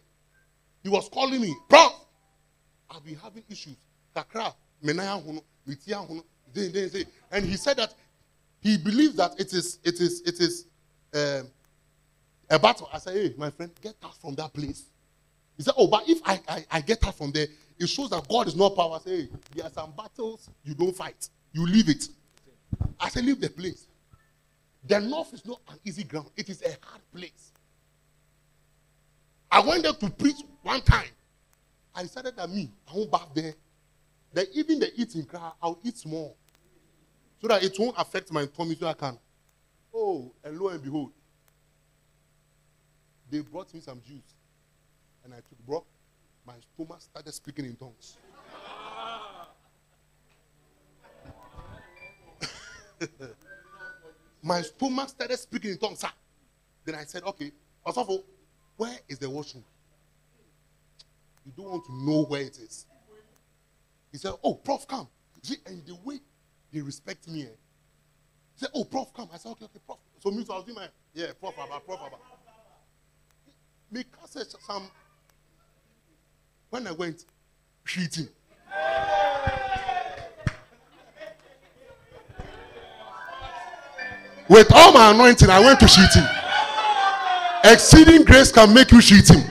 [0.82, 1.88] He was calling me, bro.
[2.90, 3.76] I've been having issues.
[4.14, 4.54] Kakra.
[7.32, 7.94] And he said that
[8.60, 10.66] he believes that it is, it is, it is
[11.14, 11.48] um,
[12.48, 12.88] a battle.
[12.92, 14.84] I said, hey, my friend, get out from that place.
[15.56, 18.28] He said, oh, but if I, I, I get out from there, it shows that
[18.28, 18.96] God is not power.
[18.96, 21.28] I say, hey, there are some battles you don't fight.
[21.52, 22.08] You leave it.
[23.00, 23.87] I said, leave the place.
[24.86, 26.30] The north is not an easy ground.
[26.36, 27.52] It is a hard place.
[29.50, 31.08] I went there to preach one time.
[31.94, 33.54] I decided that me, I won't bath there.
[34.32, 36.34] That even the eating crowd, I'll eat more.
[37.40, 39.18] So that it won't affect my tummy so I can.
[39.94, 41.12] Oh, and lo and behold,
[43.30, 44.34] they brought me some juice.
[45.24, 45.84] And I took, bro,
[46.46, 48.16] my stomach started speaking in tongues.
[54.42, 56.08] my stomach started speaking in tongues, sir.
[56.84, 57.52] Then I said, okay,
[57.86, 58.22] Osofo,
[58.76, 59.64] where is the washroom?
[61.44, 62.86] You don't want to know where it is.
[64.12, 65.08] He said, oh, Prof, come.
[65.66, 66.20] And the way
[66.72, 67.46] they respect me, eh,
[68.54, 69.28] he said, oh, Prof, come.
[69.32, 69.98] I said, okay, okay, Prof.
[70.20, 72.16] So me, so I was doing my, yeah, Prof, Abba, Prof, Abba.
[73.90, 74.04] Me,
[74.66, 74.90] some,
[76.70, 77.24] when I went,
[77.84, 78.28] shooting.
[84.48, 86.24] With all my anointing, I went to shooting.
[87.64, 89.42] Exceeding grace can make you shooting.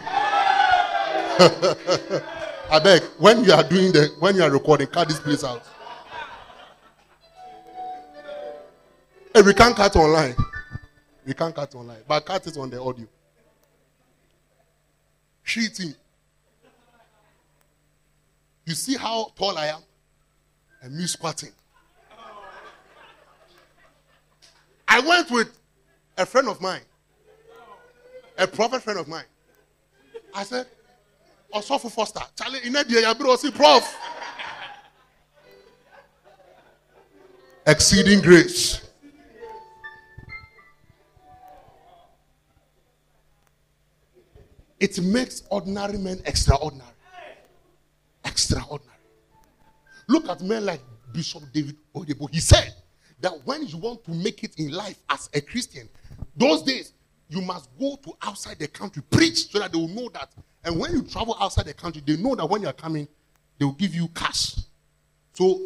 [2.70, 5.64] I beg, when you are doing the, when you are recording, cut this place out.
[9.34, 10.36] Hey, we can't cut online.
[11.26, 13.06] We can't cut online, but cut it on the audio.
[15.44, 15.94] Shooting.
[18.66, 19.82] You see how tall I am?
[20.82, 21.52] And me squatting.
[24.98, 25.60] I went with
[26.18, 26.82] a friend of mine,
[28.36, 29.26] a prophet friend of mine.
[30.34, 30.66] I said,
[31.54, 33.96] Osofo Foster, Charlie, in India, see, prof.
[37.68, 38.90] Exceeding grace.
[44.80, 46.90] It makes ordinary men extraordinary.
[48.26, 48.98] Extraordinary.
[50.08, 50.82] Look at men like
[51.14, 52.34] Bishop David Oyedepo.
[52.34, 52.74] He said
[53.20, 55.90] that when you want to make it in life as a Christian,
[56.36, 56.94] those days
[57.30, 60.32] you must go to outside the country, preach so that they will know that.
[60.64, 63.08] And when you travel outside the country, they know that when you are coming,
[63.58, 64.56] they will give you cash.
[65.34, 65.60] So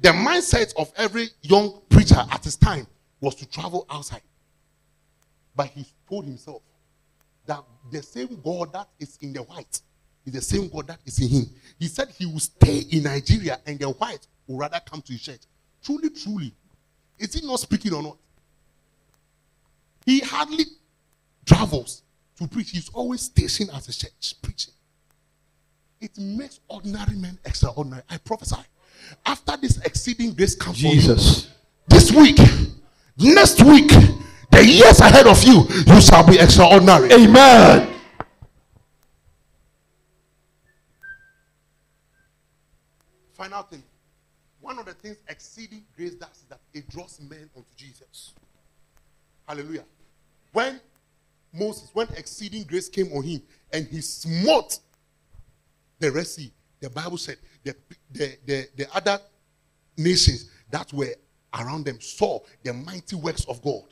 [0.00, 2.86] the mindset of every young preacher at his time
[3.20, 4.22] was to travel outside.
[5.56, 6.62] But he told himself
[7.46, 9.80] that the same God that is in the white
[10.24, 11.46] is the same God that is in him.
[11.78, 15.22] He said he will stay in Nigeria and the white will rather come to his
[15.22, 15.40] church.
[15.82, 16.54] Truly, truly,
[17.18, 18.16] is he not speaking or not?
[20.06, 20.64] He hardly
[21.44, 22.02] travels
[22.36, 22.70] to preach.
[22.70, 24.74] He's always stationed at the church preaching.
[26.00, 28.02] It makes ordinary men extraordinary.
[28.08, 28.62] I prophesy.
[29.26, 31.50] After this exceeding grace comes Jesus.
[31.88, 32.38] This week,
[33.18, 33.90] next week,
[34.50, 37.12] the years ahead of you, you shall be extraordinary.
[37.12, 37.94] Amen.
[43.32, 43.82] Final thing.
[44.60, 48.34] One of the things exceeding grace does is that it draws men unto Jesus.
[49.46, 49.84] Hallelujah.
[50.52, 50.80] When
[51.52, 53.42] Moses, when exceeding grace came on him
[53.72, 54.78] and he smote
[55.98, 57.74] the Red Sea, the Bible said the,
[58.12, 59.18] the, the, the other
[59.96, 61.14] nations that were
[61.58, 63.84] around them saw the mighty works of God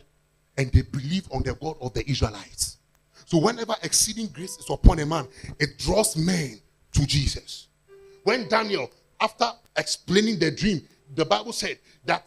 [0.56, 2.78] and they believed on the God of the Israelites.
[3.24, 5.26] So, whenever exceeding grace is upon a man,
[5.58, 6.60] it draws men
[6.92, 7.68] to Jesus.
[8.22, 10.82] When Daniel, after explaining the dream,
[11.14, 12.24] the Bible said that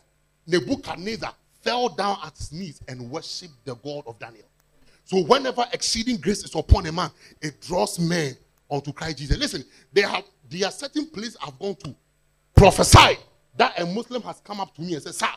[0.49, 4.45] Nebuchadnezzar fell down at his knees and worshiped the God of Daniel.
[5.05, 7.09] So, whenever exceeding grace is upon a man,
[7.41, 8.35] it draws men
[8.69, 9.37] unto Christ Jesus.
[9.37, 11.95] Listen, they have there are certain places I've gone to
[12.55, 13.17] prophesy
[13.57, 15.27] that a Muslim has come up to me and said, Sir,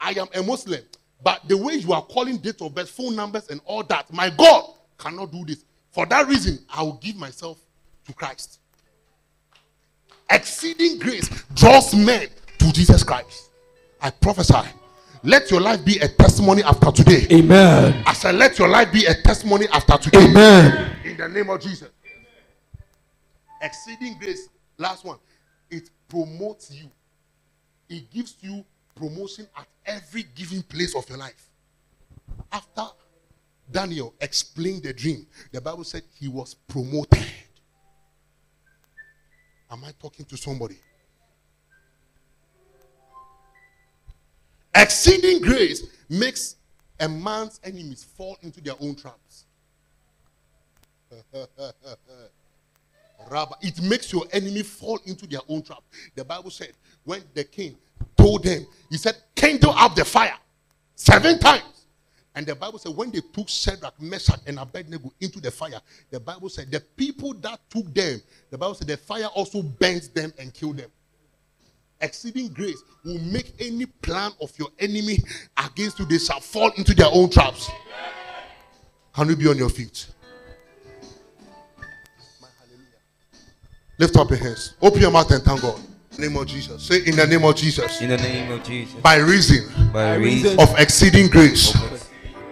[0.00, 0.82] I am a Muslim,
[1.22, 4.30] but the way you are calling date of birth, phone numbers, and all that, my
[4.30, 5.64] God cannot do this.
[5.90, 7.58] For that reason, I will give myself
[8.06, 8.60] to Christ.
[10.30, 12.28] Exceeding grace draws men
[12.58, 13.50] to Jesus Christ.
[14.00, 14.68] I prophesy.
[15.22, 17.26] Let your life be a testimony after today.
[17.32, 18.02] Amen.
[18.06, 20.24] I said, let your life be a testimony after today.
[20.24, 20.96] Amen.
[21.04, 21.88] In the name of Jesus.
[23.60, 24.48] Exceeding grace.
[24.78, 25.18] Last one.
[25.70, 26.88] It promotes you.
[27.88, 31.50] It gives you promotion at every given place of your life.
[32.52, 32.84] After
[33.70, 37.26] Daniel explained the dream, the Bible said he was promoted.
[39.70, 40.76] Am I talking to somebody?
[44.76, 46.56] Exceeding grace makes
[47.00, 49.46] a man's enemies fall into their own traps.
[53.30, 55.82] Rabbi, it makes your enemy fall into their own trap.
[56.14, 56.72] The Bible said,
[57.04, 57.76] when the king
[58.16, 60.36] told them, he said, kindle up the fire
[60.94, 61.86] seven times.
[62.34, 66.20] And the Bible said, when they took Shadrach, Meshach, and Abednego into the fire, the
[66.20, 68.20] Bible said, the people that took them,
[68.50, 70.90] the Bible said, the fire also burnt them and killed them.
[72.00, 75.18] Exceeding grace will make any plan of your enemy
[75.56, 77.70] against you, they shall fall into their own traps.
[79.14, 80.06] Can you be on your feet?
[83.98, 84.74] Lift up your hands.
[84.82, 85.80] Open your mouth and thank God.
[86.18, 86.82] Name of Jesus.
[86.82, 88.00] Say in the name of Jesus.
[88.00, 88.94] In the name of Jesus.
[89.00, 89.90] By reason.
[89.92, 91.74] By reason of exceeding grace.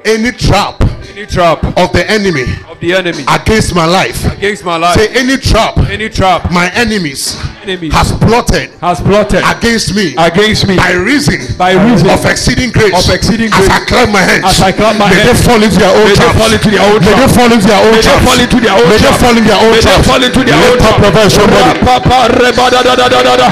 [0.06, 0.80] Any trap.
[1.10, 2.44] Any trap of the enemy.
[2.68, 3.24] Of of the enemy.
[3.28, 4.24] Against my life.
[4.36, 4.98] Against my life.
[4.98, 10.66] Say any trap any trap my enemies enemies has plotted has plotted against me against
[10.66, 12.92] me by reason by reason of exceeding grace.
[12.92, 15.62] of exceeding grace as I clap my hands as I clap my hands they fall
[15.62, 18.86] into their own may they fall into their own traps they fall into their own
[18.90, 21.28] traps they fall into their own traps they fall into their own traps may they
[21.30, 23.48] fall into their papa reba da da da da da da.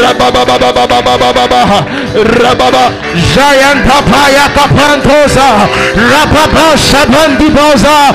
[0.00, 1.60] Reba ba ba ba ba ba ba ba ba ba
[2.14, 2.84] reba ba
[3.34, 5.66] giant papaya kapantosa
[5.98, 8.14] rapa ba shabandi boza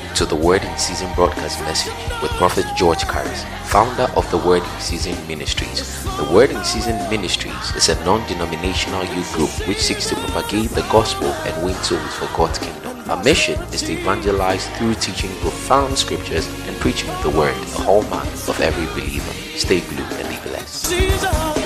[0.15, 4.63] to the Word in Season broadcast message with Prophet George Karis, founder of the Word
[4.63, 6.03] in Season Ministries.
[6.17, 10.71] The Word in Season Ministries is a non denominational youth group which seeks to propagate
[10.71, 13.09] the gospel and win souls for God's kingdom.
[13.09, 18.27] Our mission is to evangelize through teaching profound scriptures and preaching the Word, the hallmark
[18.47, 19.33] of every believer.
[19.57, 21.60] Stay blue and be blessed.